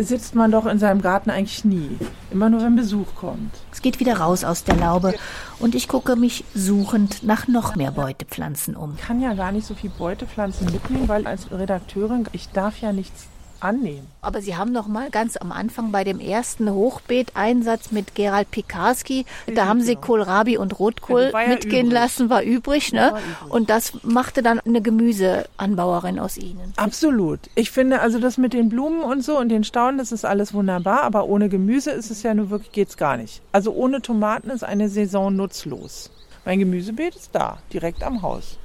sitzt 0.00 0.34
man 0.34 0.50
doch 0.50 0.66
in 0.66 0.78
seinem 0.78 1.02
Garten 1.02 1.30
eigentlich 1.30 1.64
nie. 1.64 1.96
Immer 2.30 2.50
nur, 2.50 2.62
wenn 2.62 2.76
Besuch 2.76 3.14
kommt. 3.14 3.54
Es 3.72 3.82
geht 3.82 4.00
wieder 4.00 4.18
raus 4.18 4.44
aus 4.44 4.64
der 4.64 4.76
Laube 4.76 5.14
und 5.58 5.74
ich 5.74 5.88
gucke 5.88 6.16
mich 6.16 6.44
suchend 6.54 7.22
nach 7.22 7.48
noch 7.48 7.76
mehr 7.76 7.90
Beutepflanzen 7.90 8.76
um. 8.76 8.94
Ich 8.96 9.06
kann 9.06 9.20
ja 9.20 9.34
gar 9.34 9.52
nicht 9.52 9.66
so 9.66 9.74
viel 9.74 9.90
Beutepflanzen 9.90 10.66
mitnehmen, 10.72 11.08
weil 11.08 11.26
als 11.26 11.50
Redakteurin, 11.50 12.26
ich 12.32 12.48
darf 12.50 12.80
ja 12.80 12.92
nichts 12.92 13.26
annehmen. 13.60 14.06
Aber 14.20 14.40
Sie 14.40 14.56
haben 14.56 14.72
noch 14.72 14.86
mal 14.86 15.10
ganz 15.10 15.36
am 15.36 15.52
Anfang 15.52 15.92
bei 15.92 16.04
dem 16.04 16.20
ersten 16.20 16.70
Hochbeeteinsatz 16.70 17.92
mit 17.92 18.14
Gerald 18.14 18.50
Pikarski, 18.50 19.24
da 19.54 19.66
haben 19.66 19.80
Sie 19.80 19.96
Kohlrabi 19.96 20.58
und 20.58 20.78
Rotkohl 20.78 21.32
ja 21.32 21.48
mitgehen 21.48 21.86
übrig. 21.86 21.92
lassen, 21.92 22.30
war 22.30 22.42
übrig, 22.42 22.92
ne? 22.92 23.12
war 23.12 23.20
übrig. 23.20 23.50
Und 23.50 23.70
das 23.70 23.92
machte 24.02 24.42
dann 24.42 24.60
eine 24.60 24.80
Gemüseanbauerin 24.80 26.18
aus 26.18 26.36
Ihnen. 26.36 26.72
Absolut. 26.76 27.40
Ich 27.54 27.70
finde 27.70 28.00
also 28.00 28.18
das 28.18 28.38
mit 28.38 28.52
den 28.52 28.68
Blumen 28.68 29.02
und 29.02 29.24
so 29.24 29.38
und 29.38 29.48
den 29.48 29.64
Staunen, 29.64 29.98
das 29.98 30.12
ist 30.12 30.24
alles 30.24 30.54
wunderbar, 30.54 31.02
aber 31.02 31.26
ohne 31.26 31.48
Gemüse 31.48 31.90
ist 31.90 32.10
es 32.10 32.22
ja 32.22 32.34
nur 32.34 32.50
wirklich, 32.50 32.72
geht's 32.72 32.96
gar 32.96 33.16
nicht. 33.16 33.42
Also 33.52 33.72
ohne 33.72 34.02
Tomaten 34.02 34.50
ist 34.50 34.64
eine 34.64 34.88
Saison 34.88 35.34
nutzlos. 35.34 36.10
Mein 36.44 36.58
Gemüsebeet 36.58 37.16
ist 37.16 37.30
da, 37.34 37.58
direkt 37.72 38.04
am 38.04 38.22
Haus. 38.22 38.58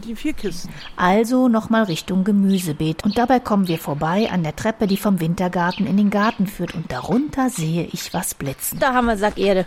Die 0.00 0.16
vier 0.16 0.32
Kisten. 0.32 0.72
Also 0.96 1.48
nochmal 1.48 1.84
Richtung 1.84 2.24
Gemüsebeet. 2.24 3.04
Und 3.04 3.18
dabei 3.18 3.40
kommen 3.40 3.68
wir 3.68 3.78
vorbei 3.78 4.30
an 4.30 4.42
der 4.42 4.56
Treppe, 4.56 4.86
die 4.86 4.96
vom 4.96 5.20
Wintergarten 5.20 5.86
in 5.86 5.96
den 5.96 6.10
Garten 6.10 6.46
führt. 6.46 6.74
Und 6.74 6.90
darunter 6.90 7.50
sehe 7.50 7.88
ich 7.92 8.12
was 8.12 8.34
blitzen. 8.34 8.78
Da 8.78 8.92
haben 8.92 9.06
wir 9.06 9.16
Sackerde. 9.16 9.66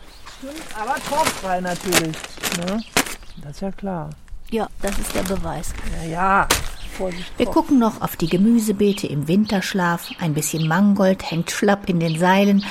Aber 0.79 0.95
torffrei 0.95 1.61
natürlich. 1.61 2.15
Ne? 2.57 2.83
Das 3.41 3.51
ist 3.51 3.61
ja 3.61 3.71
klar. 3.71 4.09
Ja, 4.51 4.67
das 4.81 4.97
ist 4.97 5.13
der 5.15 5.23
Beweis. 5.23 5.73
Ja, 6.03 6.09
ja. 6.09 6.47
Vorsicht. 6.97 7.31
Wir 7.37 7.45
gucken 7.45 7.79
noch 7.79 8.01
auf 8.01 8.15
die 8.15 8.27
Gemüsebeete 8.27 9.07
im 9.07 9.27
Winterschlaf. 9.27 10.09
Ein 10.19 10.33
bisschen 10.33 10.67
Mangold 10.67 11.29
hängt 11.29 11.51
schlapp 11.51 11.89
in 11.89 11.99
den 11.99 12.17
Seilen. 12.17 12.63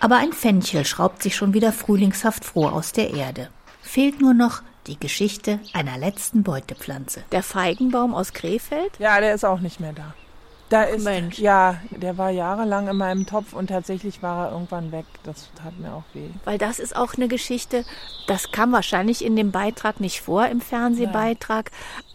Aber 0.00 0.16
ein 0.16 0.32
Fenchel 0.32 0.84
schraubt 0.84 1.22
sich 1.22 1.36
schon 1.36 1.54
wieder 1.54 1.72
frühlingshaft 1.72 2.44
froh 2.44 2.66
aus 2.66 2.92
der 2.92 3.14
Erde. 3.14 3.48
Fehlt 3.80 4.20
nur 4.20 4.34
noch 4.34 4.62
die 4.90 4.98
Geschichte 4.98 5.60
einer 5.72 5.96
letzten 5.96 6.42
Beutepflanze. 6.42 7.22
Der 7.30 7.44
Feigenbaum 7.44 8.12
aus 8.12 8.32
Krefeld? 8.32 8.98
Ja, 8.98 9.20
der 9.20 9.34
ist 9.34 9.44
auch 9.44 9.60
nicht 9.60 9.78
mehr 9.78 9.92
da. 9.92 10.14
Da 10.68 10.84
ist, 10.84 11.04
Mensch. 11.04 11.38
ja, 11.38 11.80
der 11.90 12.16
war 12.16 12.30
jahrelang 12.30 12.86
in 12.86 12.96
meinem 12.96 13.26
Topf 13.26 13.52
und 13.52 13.68
tatsächlich 13.68 14.22
war 14.22 14.46
er 14.46 14.52
irgendwann 14.52 14.92
weg. 14.92 15.04
Das 15.24 15.50
tat 15.56 15.78
mir 15.80 15.92
auch 15.92 16.04
weh. 16.12 16.28
Weil 16.44 16.58
das 16.58 16.78
ist 16.78 16.94
auch 16.94 17.14
eine 17.14 17.26
Geschichte, 17.26 17.84
das 18.28 18.52
kam 18.52 18.70
wahrscheinlich 18.70 19.24
in 19.24 19.34
dem 19.34 19.50
Beitrag 19.50 20.00
nicht 20.00 20.20
vor, 20.20 20.46
im 20.46 20.60
Fernsehbeitrag. 20.60 21.72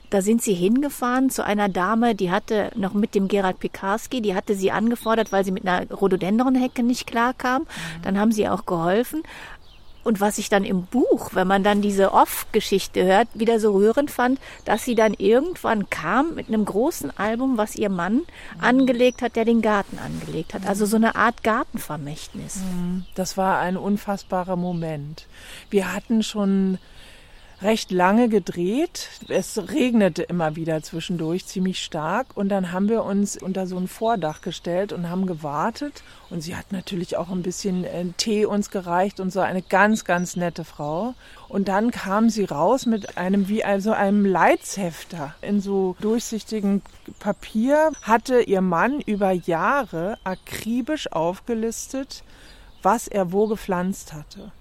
Da 0.10 0.22
sind 0.22 0.42
sie 0.42 0.54
hingefahren 0.54 1.30
zu 1.30 1.44
einer 1.44 1.68
Dame, 1.68 2.16
die 2.16 2.32
hatte 2.32 2.72
noch 2.76 2.94
mit 2.94 3.16
dem 3.16 3.28
Gerald 3.28 3.60
Pikarski, 3.60 4.22
die 4.22 4.36
hatte 4.36 4.56
sie 4.56 4.72
angefordert, 4.72 5.34
weil 5.34 5.44
sie 5.44 5.52
mit 5.52 5.68
einer 5.68 5.92
Rhododendronhecke 5.92 6.84
nicht 6.84 7.08
klarkam. 7.08 7.68
Dann 8.04 8.18
haben 8.18 8.32
sie 8.32 8.48
auch 8.48 8.66
geholfen. 8.66 9.24
Und 10.06 10.22
was 10.22 10.38
ich 10.38 10.50
dann 10.50 10.64
im 10.64 10.84
Buch, 10.84 11.32
wenn 11.34 11.48
man 11.48 11.64
dann 11.64 11.82
diese 11.82 12.14
Off-Geschichte 12.14 13.04
hört, 13.04 13.28
wieder 13.34 13.60
so 13.60 13.74
rührend 13.74 14.12
fand, 14.12 14.40
dass 14.64 14.86
sie 14.86 14.94
dann 14.94 15.16
irgendwann 15.16 15.90
kam 15.90 16.36
mit 16.36 16.48
einem 16.48 16.64
großen 16.64 17.18
Album, 17.18 17.58
was 17.58 17.76
ihr 17.76 17.90
Mann 17.90 18.22
angelegt 18.62 19.24
hat, 19.24 19.36
der 19.36 19.46
den 19.46 19.64
Garten 19.64 19.98
angelegt 19.98 20.54
hat. 20.54 20.68
Also 20.68 20.86
so 20.86 20.96
eine 20.96 21.16
Art 21.16 21.42
Gartenvermächtnis. 21.42 22.60
Das 23.16 23.36
war 23.36 23.58
ein 23.58 23.78
unfassbarer 23.78 24.56
Moment. 24.56 25.26
Wir 25.72 25.92
hatten 25.92 26.22
schon 26.22 26.78
recht 27.62 27.92
lange 27.92 28.30
gedreht. 28.30 29.10
Es 29.30 29.58
regnete 29.58 30.24
immer 30.24 30.56
wieder 30.56 30.82
zwischendurch 30.84 31.46
ziemlich 31.46 31.84
stark 31.84 32.28
und 32.36 32.50
dann 32.50 32.72
haben 32.72 32.90
wir 32.90 33.04
uns 33.04 33.42
unter 33.42 33.66
so 33.68 33.78
ein 33.78 33.88
Vordach 33.88 34.42
gestellt 34.42 34.92
und 34.92 35.10
haben 35.10 35.26
gewartet 35.26 36.04
und 36.30 36.42
sie 36.42 36.56
hat 36.56 36.72
natürlich 36.72 37.18
auch 37.18 37.30
ein 37.30 37.44
bisschen 37.44 37.86
äh, 37.86 38.06
Tee 38.18 38.46
uns 38.46 38.70
gereicht 38.70 39.20
und 39.20 39.32
so 39.32 39.40
eine 39.40 39.62
ganz 39.62 40.04
ganz 40.04 40.36
nette 40.36 40.66
Frau 40.66 41.14
und 41.48 41.68
dann 41.68 41.92
kam 41.92 42.30
sie 42.30 42.44
raus 42.44 42.86
mit 42.86 43.18
einem 43.18 43.48
wie 43.48 43.64
also 43.64 43.92
einem 43.92 44.26
Leitshefter 44.26 45.34
in 45.42 45.62
so 45.62 45.96
durchsichtigem 46.02 46.82
Papier 47.20 47.92
hatte 48.02 48.42
ihr 48.42 48.62
Mann 48.62 49.00
über 49.02 49.32
Jahre 49.32 50.18
akribisch 50.24 51.12
aufgelistet, 51.12 52.24
was 52.82 53.08
er 53.08 53.32
wo 53.32 53.48
gepflanzt 53.48 54.14
hatte. 54.14 54.52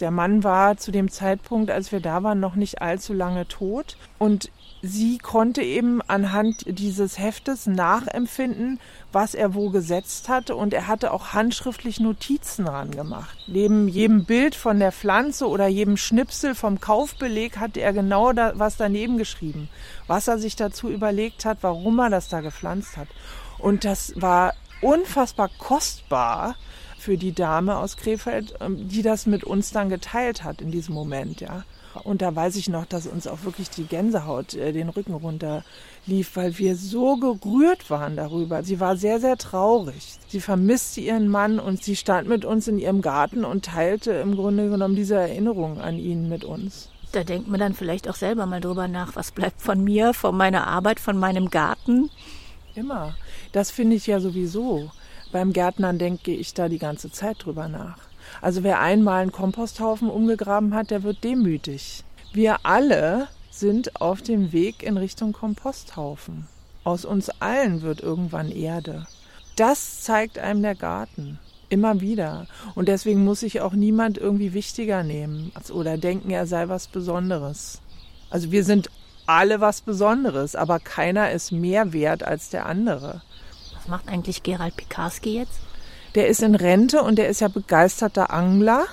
Der 0.00 0.10
Mann 0.10 0.42
war 0.44 0.76
zu 0.76 0.90
dem 0.90 1.10
Zeitpunkt, 1.10 1.70
als 1.70 1.92
wir 1.92 2.00
da 2.00 2.22
waren, 2.22 2.40
noch 2.40 2.56
nicht 2.56 2.82
allzu 2.82 3.12
lange 3.12 3.46
tot. 3.46 3.96
Und 4.18 4.50
sie 4.82 5.18
konnte 5.18 5.62
eben 5.62 6.02
anhand 6.02 6.64
dieses 6.66 7.18
Heftes 7.18 7.66
nachempfinden, 7.66 8.80
was 9.12 9.34
er 9.34 9.54
wo 9.54 9.70
gesetzt 9.70 10.28
hatte. 10.28 10.56
Und 10.56 10.74
er 10.74 10.88
hatte 10.88 11.12
auch 11.12 11.32
handschriftlich 11.32 12.00
Notizen 12.00 12.64
dran 12.66 12.90
gemacht. 12.90 13.36
Neben 13.46 13.88
jedem 13.88 14.24
Bild 14.24 14.54
von 14.54 14.78
der 14.78 14.92
Pflanze 14.92 15.48
oder 15.48 15.68
jedem 15.68 15.96
Schnipsel 15.96 16.54
vom 16.54 16.80
Kaufbeleg 16.80 17.58
hatte 17.58 17.80
er 17.80 17.92
genau 17.92 18.32
da, 18.32 18.52
was 18.56 18.76
daneben 18.76 19.16
geschrieben. 19.16 19.68
Was 20.06 20.28
er 20.28 20.38
sich 20.38 20.56
dazu 20.56 20.88
überlegt 20.88 21.44
hat, 21.44 21.58
warum 21.62 21.98
er 22.00 22.10
das 22.10 22.28
da 22.28 22.40
gepflanzt 22.40 22.96
hat. 22.96 23.08
Und 23.58 23.84
das 23.84 24.12
war 24.16 24.54
unfassbar 24.82 25.50
kostbar 25.58 26.56
für 27.04 27.18
die 27.18 27.32
Dame 27.32 27.76
aus 27.76 27.98
Krefeld, 27.98 28.54
ähm, 28.60 28.88
die 28.88 29.02
das 29.02 29.26
mit 29.26 29.44
uns 29.44 29.70
dann 29.70 29.90
geteilt 29.90 30.42
hat 30.42 30.62
in 30.62 30.70
diesem 30.70 30.94
Moment, 30.94 31.40
ja. 31.40 31.64
Und 32.02 32.22
da 32.22 32.34
weiß 32.34 32.56
ich 32.56 32.68
noch, 32.68 32.86
dass 32.86 33.06
uns 33.06 33.28
auch 33.28 33.44
wirklich 33.44 33.70
die 33.70 33.84
Gänsehaut 33.84 34.54
äh, 34.54 34.72
den 34.72 34.88
Rücken 34.88 35.14
runter 35.14 35.64
lief, 36.06 36.34
weil 36.34 36.58
wir 36.58 36.76
so 36.76 37.16
gerührt 37.16 37.88
waren 37.88 38.16
darüber. 38.16 38.64
Sie 38.64 38.80
war 38.80 38.96
sehr, 38.96 39.20
sehr 39.20 39.36
traurig. 39.36 40.18
Sie 40.26 40.40
vermisste 40.40 41.02
ihren 41.02 41.28
Mann 41.28 41.60
und 41.60 41.84
sie 41.84 41.94
stand 41.94 42.28
mit 42.28 42.44
uns 42.44 42.66
in 42.66 42.78
ihrem 42.78 43.00
Garten 43.00 43.44
und 43.44 43.66
teilte 43.66 44.12
im 44.12 44.34
Grunde 44.34 44.70
genommen 44.70 44.96
diese 44.96 45.14
Erinnerung 45.14 45.80
an 45.80 45.98
ihn 45.98 46.28
mit 46.28 46.44
uns. 46.44 46.88
Da 47.12 47.22
denkt 47.22 47.46
man 47.48 47.60
dann 47.60 47.74
vielleicht 47.74 48.08
auch 48.08 48.16
selber 48.16 48.46
mal 48.46 48.60
drüber 48.60 48.88
nach, 48.88 49.14
was 49.14 49.30
bleibt 49.30 49.62
von 49.62 49.84
mir, 49.84 50.14
von 50.14 50.36
meiner 50.36 50.66
Arbeit, 50.66 50.98
von 50.98 51.16
meinem 51.16 51.48
Garten. 51.48 52.10
Immer. 52.74 53.14
Das 53.52 53.70
finde 53.70 53.94
ich 53.94 54.08
ja 54.08 54.18
sowieso. 54.18 54.90
Beim 55.34 55.52
Gärtnern 55.52 55.98
denke 55.98 56.30
ich 56.30 56.54
da 56.54 56.68
die 56.68 56.78
ganze 56.78 57.10
Zeit 57.10 57.44
drüber 57.44 57.66
nach. 57.66 57.98
Also 58.40 58.62
wer 58.62 58.78
einmal 58.78 59.20
einen 59.20 59.32
Komposthaufen 59.32 60.08
umgegraben 60.08 60.72
hat, 60.74 60.92
der 60.92 61.02
wird 61.02 61.24
demütig. 61.24 62.04
Wir 62.32 62.58
alle 62.62 63.26
sind 63.50 64.00
auf 64.00 64.22
dem 64.22 64.52
Weg 64.52 64.84
in 64.84 64.96
Richtung 64.96 65.32
Komposthaufen. 65.32 66.46
Aus 66.84 67.04
uns 67.04 67.30
allen 67.40 67.82
wird 67.82 68.00
irgendwann 68.00 68.52
Erde. 68.52 69.08
Das 69.56 70.02
zeigt 70.02 70.38
einem 70.38 70.62
der 70.62 70.76
Garten. 70.76 71.40
Immer 71.68 72.00
wieder. 72.00 72.46
Und 72.76 72.86
deswegen 72.86 73.24
muss 73.24 73.40
sich 73.40 73.60
auch 73.60 73.72
niemand 73.72 74.18
irgendwie 74.18 74.54
wichtiger 74.54 75.02
nehmen 75.02 75.50
oder 75.72 75.98
denken, 75.98 76.30
er 76.30 76.46
sei 76.46 76.68
was 76.68 76.86
Besonderes. 76.86 77.80
Also 78.30 78.52
wir 78.52 78.62
sind 78.62 78.88
alle 79.26 79.60
was 79.60 79.80
Besonderes, 79.80 80.54
aber 80.54 80.78
keiner 80.78 81.32
ist 81.32 81.50
mehr 81.50 81.92
wert 81.92 82.22
als 82.22 82.50
der 82.50 82.66
andere. 82.66 83.20
Was 83.84 83.90
macht 83.90 84.08
eigentlich 84.08 84.42
Gerald 84.42 84.76
Pikarski 84.76 85.36
jetzt? 85.40 85.60
Der 86.14 86.28
ist 86.28 86.42
in 86.42 86.54
Rente 86.54 87.02
und 87.02 87.16
der 87.16 87.28
ist 87.28 87.42
ja 87.42 87.48
begeisterter 87.48 88.32
Angler. 88.32 88.86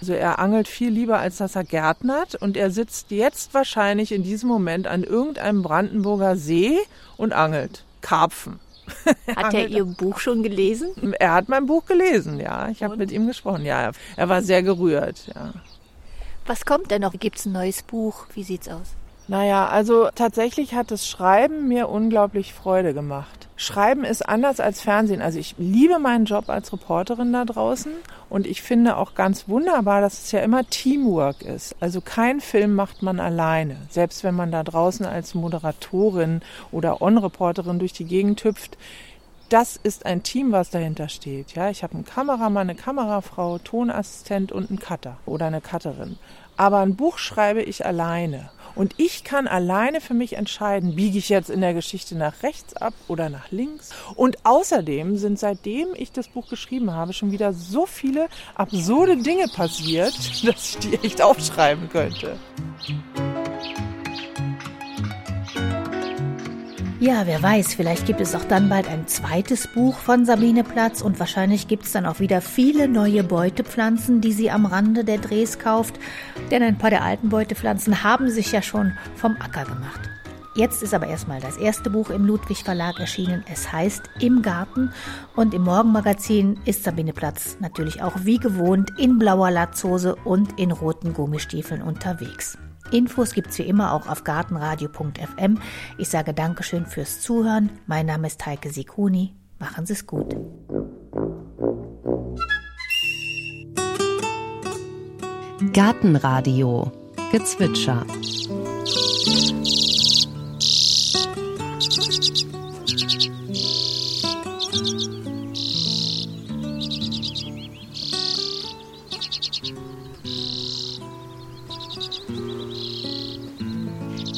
Also 0.00 0.14
er 0.14 0.38
angelt 0.38 0.66
viel 0.66 0.88
lieber, 0.88 1.18
als 1.18 1.36
dass 1.36 1.56
er 1.56 1.64
gärtnert. 1.64 2.36
Und 2.36 2.56
er 2.56 2.70
sitzt 2.70 3.10
jetzt 3.10 3.52
wahrscheinlich 3.52 4.12
in 4.12 4.22
diesem 4.22 4.48
Moment 4.48 4.86
an 4.86 5.04
irgendeinem 5.04 5.62
Brandenburger 5.62 6.36
See 6.36 6.78
und 7.18 7.34
angelt. 7.34 7.84
Karpfen. 8.00 8.60
Hat 9.36 9.52
er 9.52 9.68
Ihr 9.68 9.84
Buch 9.84 10.20
schon 10.20 10.42
gelesen? 10.42 11.14
Er 11.18 11.34
hat 11.34 11.50
mein 11.50 11.66
Buch 11.66 11.84
gelesen, 11.84 12.40
ja. 12.40 12.70
Ich 12.70 12.82
habe 12.82 12.96
mit 12.96 13.12
ihm 13.12 13.26
gesprochen, 13.26 13.66
ja. 13.66 13.92
Er 14.16 14.28
war 14.30 14.40
sehr 14.40 14.62
gerührt, 14.62 15.26
ja. 15.34 15.52
Was 16.46 16.64
kommt 16.64 16.90
denn 16.90 17.02
noch? 17.02 17.12
Gibt's 17.12 17.44
ein 17.44 17.52
neues 17.52 17.82
Buch? 17.82 18.26
Wie 18.32 18.42
sieht's 18.42 18.68
aus? 18.68 18.94
Naja, 19.30 19.68
also 19.68 20.08
tatsächlich 20.12 20.74
hat 20.74 20.90
das 20.90 21.06
Schreiben 21.06 21.68
mir 21.68 21.88
unglaublich 21.88 22.52
Freude 22.52 22.92
gemacht. 22.94 23.46
Schreiben 23.54 24.02
ist 24.02 24.28
anders 24.28 24.58
als 24.58 24.80
Fernsehen. 24.82 25.22
Also 25.22 25.38
ich 25.38 25.54
liebe 25.56 26.00
meinen 26.00 26.24
Job 26.24 26.48
als 26.48 26.72
Reporterin 26.72 27.32
da 27.32 27.44
draußen 27.44 27.92
und 28.28 28.44
ich 28.44 28.60
finde 28.60 28.96
auch 28.96 29.14
ganz 29.14 29.48
wunderbar, 29.48 30.00
dass 30.00 30.14
es 30.14 30.32
ja 30.32 30.40
immer 30.40 30.68
Teamwork 30.68 31.42
ist. 31.42 31.76
Also 31.78 32.00
kein 32.00 32.40
Film 32.40 32.74
macht 32.74 33.04
man 33.04 33.20
alleine. 33.20 33.76
Selbst 33.88 34.24
wenn 34.24 34.34
man 34.34 34.50
da 34.50 34.64
draußen 34.64 35.06
als 35.06 35.36
Moderatorin 35.36 36.40
oder 36.72 37.00
On-Reporterin 37.00 37.78
durch 37.78 37.92
die 37.92 38.06
Gegend 38.06 38.42
hüpft, 38.42 38.78
das 39.48 39.76
ist 39.76 40.06
ein 40.06 40.24
Team, 40.24 40.50
was 40.50 40.70
dahinter 40.70 41.08
steht. 41.08 41.54
Ja, 41.54 41.70
ich 41.70 41.84
habe 41.84 41.94
einen 41.94 42.04
Kameramann, 42.04 42.68
eine 42.68 42.74
Kamerafrau, 42.74 43.58
Tonassistent 43.58 44.50
und 44.50 44.70
einen 44.70 44.80
Cutter 44.80 45.18
oder 45.24 45.46
eine 45.46 45.60
Cutterin. 45.60 46.18
Aber 46.56 46.80
ein 46.80 46.96
Buch 46.96 47.18
schreibe 47.18 47.62
ich 47.62 47.86
alleine. 47.86 48.50
Und 48.80 48.94
ich 48.96 49.24
kann 49.24 49.46
alleine 49.46 50.00
für 50.00 50.14
mich 50.14 50.38
entscheiden, 50.38 50.96
biege 50.96 51.18
ich 51.18 51.28
jetzt 51.28 51.50
in 51.50 51.60
der 51.60 51.74
Geschichte 51.74 52.16
nach 52.16 52.42
rechts 52.42 52.74
ab 52.74 52.94
oder 53.08 53.28
nach 53.28 53.50
links. 53.50 53.90
Und 54.14 54.38
außerdem 54.46 55.18
sind 55.18 55.38
seitdem 55.38 55.88
ich 55.94 56.12
das 56.12 56.28
Buch 56.28 56.48
geschrieben 56.48 56.90
habe, 56.90 57.12
schon 57.12 57.30
wieder 57.30 57.52
so 57.52 57.84
viele 57.84 58.28
absurde 58.54 59.18
Dinge 59.18 59.48
passiert, 59.54 60.14
dass 60.46 60.70
ich 60.70 60.78
die 60.78 60.94
echt 61.04 61.20
aufschreiben 61.20 61.90
könnte. 61.90 62.38
Ja, 67.00 67.26
wer 67.26 67.42
weiß, 67.42 67.72
vielleicht 67.72 68.04
gibt 68.04 68.20
es 68.20 68.34
auch 68.34 68.44
dann 68.44 68.68
bald 68.68 68.86
ein 68.86 69.08
zweites 69.08 69.66
Buch 69.68 69.96
von 69.96 70.26
Sabine 70.26 70.62
Platz 70.62 71.00
und 71.00 71.18
wahrscheinlich 71.18 71.66
gibt 71.66 71.86
es 71.86 71.92
dann 71.92 72.04
auch 72.04 72.20
wieder 72.20 72.42
viele 72.42 72.88
neue 72.88 73.24
Beutepflanzen, 73.24 74.20
die 74.20 74.32
sie 74.32 74.50
am 74.50 74.66
Rande 74.66 75.02
der 75.02 75.16
Drehs 75.16 75.58
kauft, 75.58 75.94
denn 76.50 76.62
ein 76.62 76.76
paar 76.76 76.90
der 76.90 77.02
alten 77.02 77.30
Beutepflanzen 77.30 78.04
haben 78.04 78.28
sich 78.28 78.52
ja 78.52 78.60
schon 78.60 78.92
vom 79.16 79.34
Acker 79.40 79.64
gemacht. 79.64 80.10
Jetzt 80.54 80.82
ist 80.82 80.92
aber 80.92 81.06
erstmal 81.06 81.40
das 81.40 81.56
erste 81.56 81.88
Buch 81.88 82.10
im 82.10 82.26
Ludwig 82.26 82.64
Verlag 82.64 83.00
erschienen. 83.00 83.44
Es 83.50 83.72
heißt 83.72 84.02
Im 84.20 84.42
Garten 84.42 84.92
und 85.36 85.54
im 85.54 85.62
Morgenmagazin 85.62 86.60
ist 86.66 86.84
Sabine 86.84 87.14
Platz 87.14 87.56
natürlich 87.60 88.02
auch 88.02 88.24
wie 88.24 88.36
gewohnt 88.36 88.90
in 88.98 89.18
blauer 89.18 89.50
Latzhose 89.50 90.16
und 90.16 90.60
in 90.60 90.70
roten 90.70 91.14
Gummistiefeln 91.14 91.80
unterwegs. 91.80 92.58
Infos 92.90 93.32
gibt's 93.32 93.58
wie 93.58 93.62
immer 93.62 93.92
auch 93.92 94.08
auf 94.08 94.24
gartenradio.fm. 94.24 95.58
Ich 95.98 96.08
sage 96.08 96.34
Dankeschön 96.34 96.86
fürs 96.86 97.20
Zuhören. 97.20 97.70
Mein 97.86 98.06
Name 98.06 98.26
ist 98.26 98.44
Heike 98.44 98.70
Sikuni. 98.70 99.34
Machen 99.58 99.86
Sie 99.86 99.92
es 99.92 100.06
gut. 100.06 100.34
Gartenradio 105.72 106.90
Gezwitscher 107.30 108.06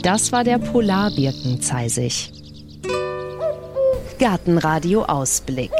Das 0.02 0.32
war 0.32 0.42
der 0.42 0.58
Polarbirkenzeisig. 0.58 2.32
Gartenradio 4.18 5.04
Ausblick. 5.04 5.70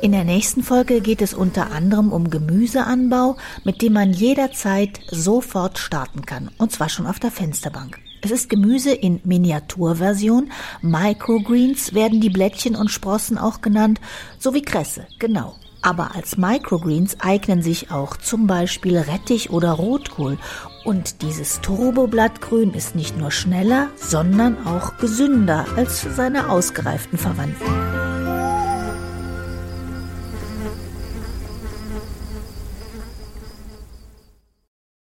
In 0.00 0.10
der 0.10 0.24
nächsten 0.24 0.64
Folge 0.64 1.00
geht 1.00 1.22
es 1.22 1.32
unter 1.32 1.70
anderem 1.70 2.10
um 2.10 2.28
Gemüseanbau, 2.28 3.36
mit 3.62 3.80
dem 3.80 3.92
man 3.92 4.12
jederzeit 4.12 4.98
sofort 5.12 5.78
starten 5.78 6.26
kann. 6.26 6.50
Und 6.58 6.72
zwar 6.72 6.88
schon 6.88 7.06
auf 7.06 7.20
der 7.20 7.30
Fensterbank. 7.30 8.00
Es 8.20 8.32
ist 8.32 8.48
Gemüse 8.50 8.92
in 8.92 9.20
Miniaturversion. 9.22 10.50
Microgreens 10.80 11.94
werden 11.94 12.20
die 12.20 12.30
Blättchen 12.30 12.74
und 12.74 12.90
Sprossen 12.90 13.38
auch 13.38 13.60
genannt, 13.60 14.00
sowie 14.40 14.62
Kresse, 14.62 15.06
genau. 15.20 15.54
Aber 15.82 16.14
als 16.16 16.36
Microgreens 16.36 17.20
eignen 17.20 17.62
sich 17.62 17.92
auch 17.92 18.16
zum 18.16 18.48
Beispiel 18.48 18.98
Rettich 18.98 19.50
oder 19.50 19.72
Rotkohl 19.72 20.38
und 20.84 21.22
dieses 21.22 21.60
Turboblattgrün 21.60 22.74
ist 22.74 22.94
nicht 22.94 23.16
nur 23.16 23.30
schneller, 23.30 23.88
sondern 23.96 24.66
auch 24.66 24.96
gesünder 24.98 25.66
als 25.76 26.02
seine 26.02 26.50
ausgereiften 26.50 27.18
Verwandten. 27.18 28.11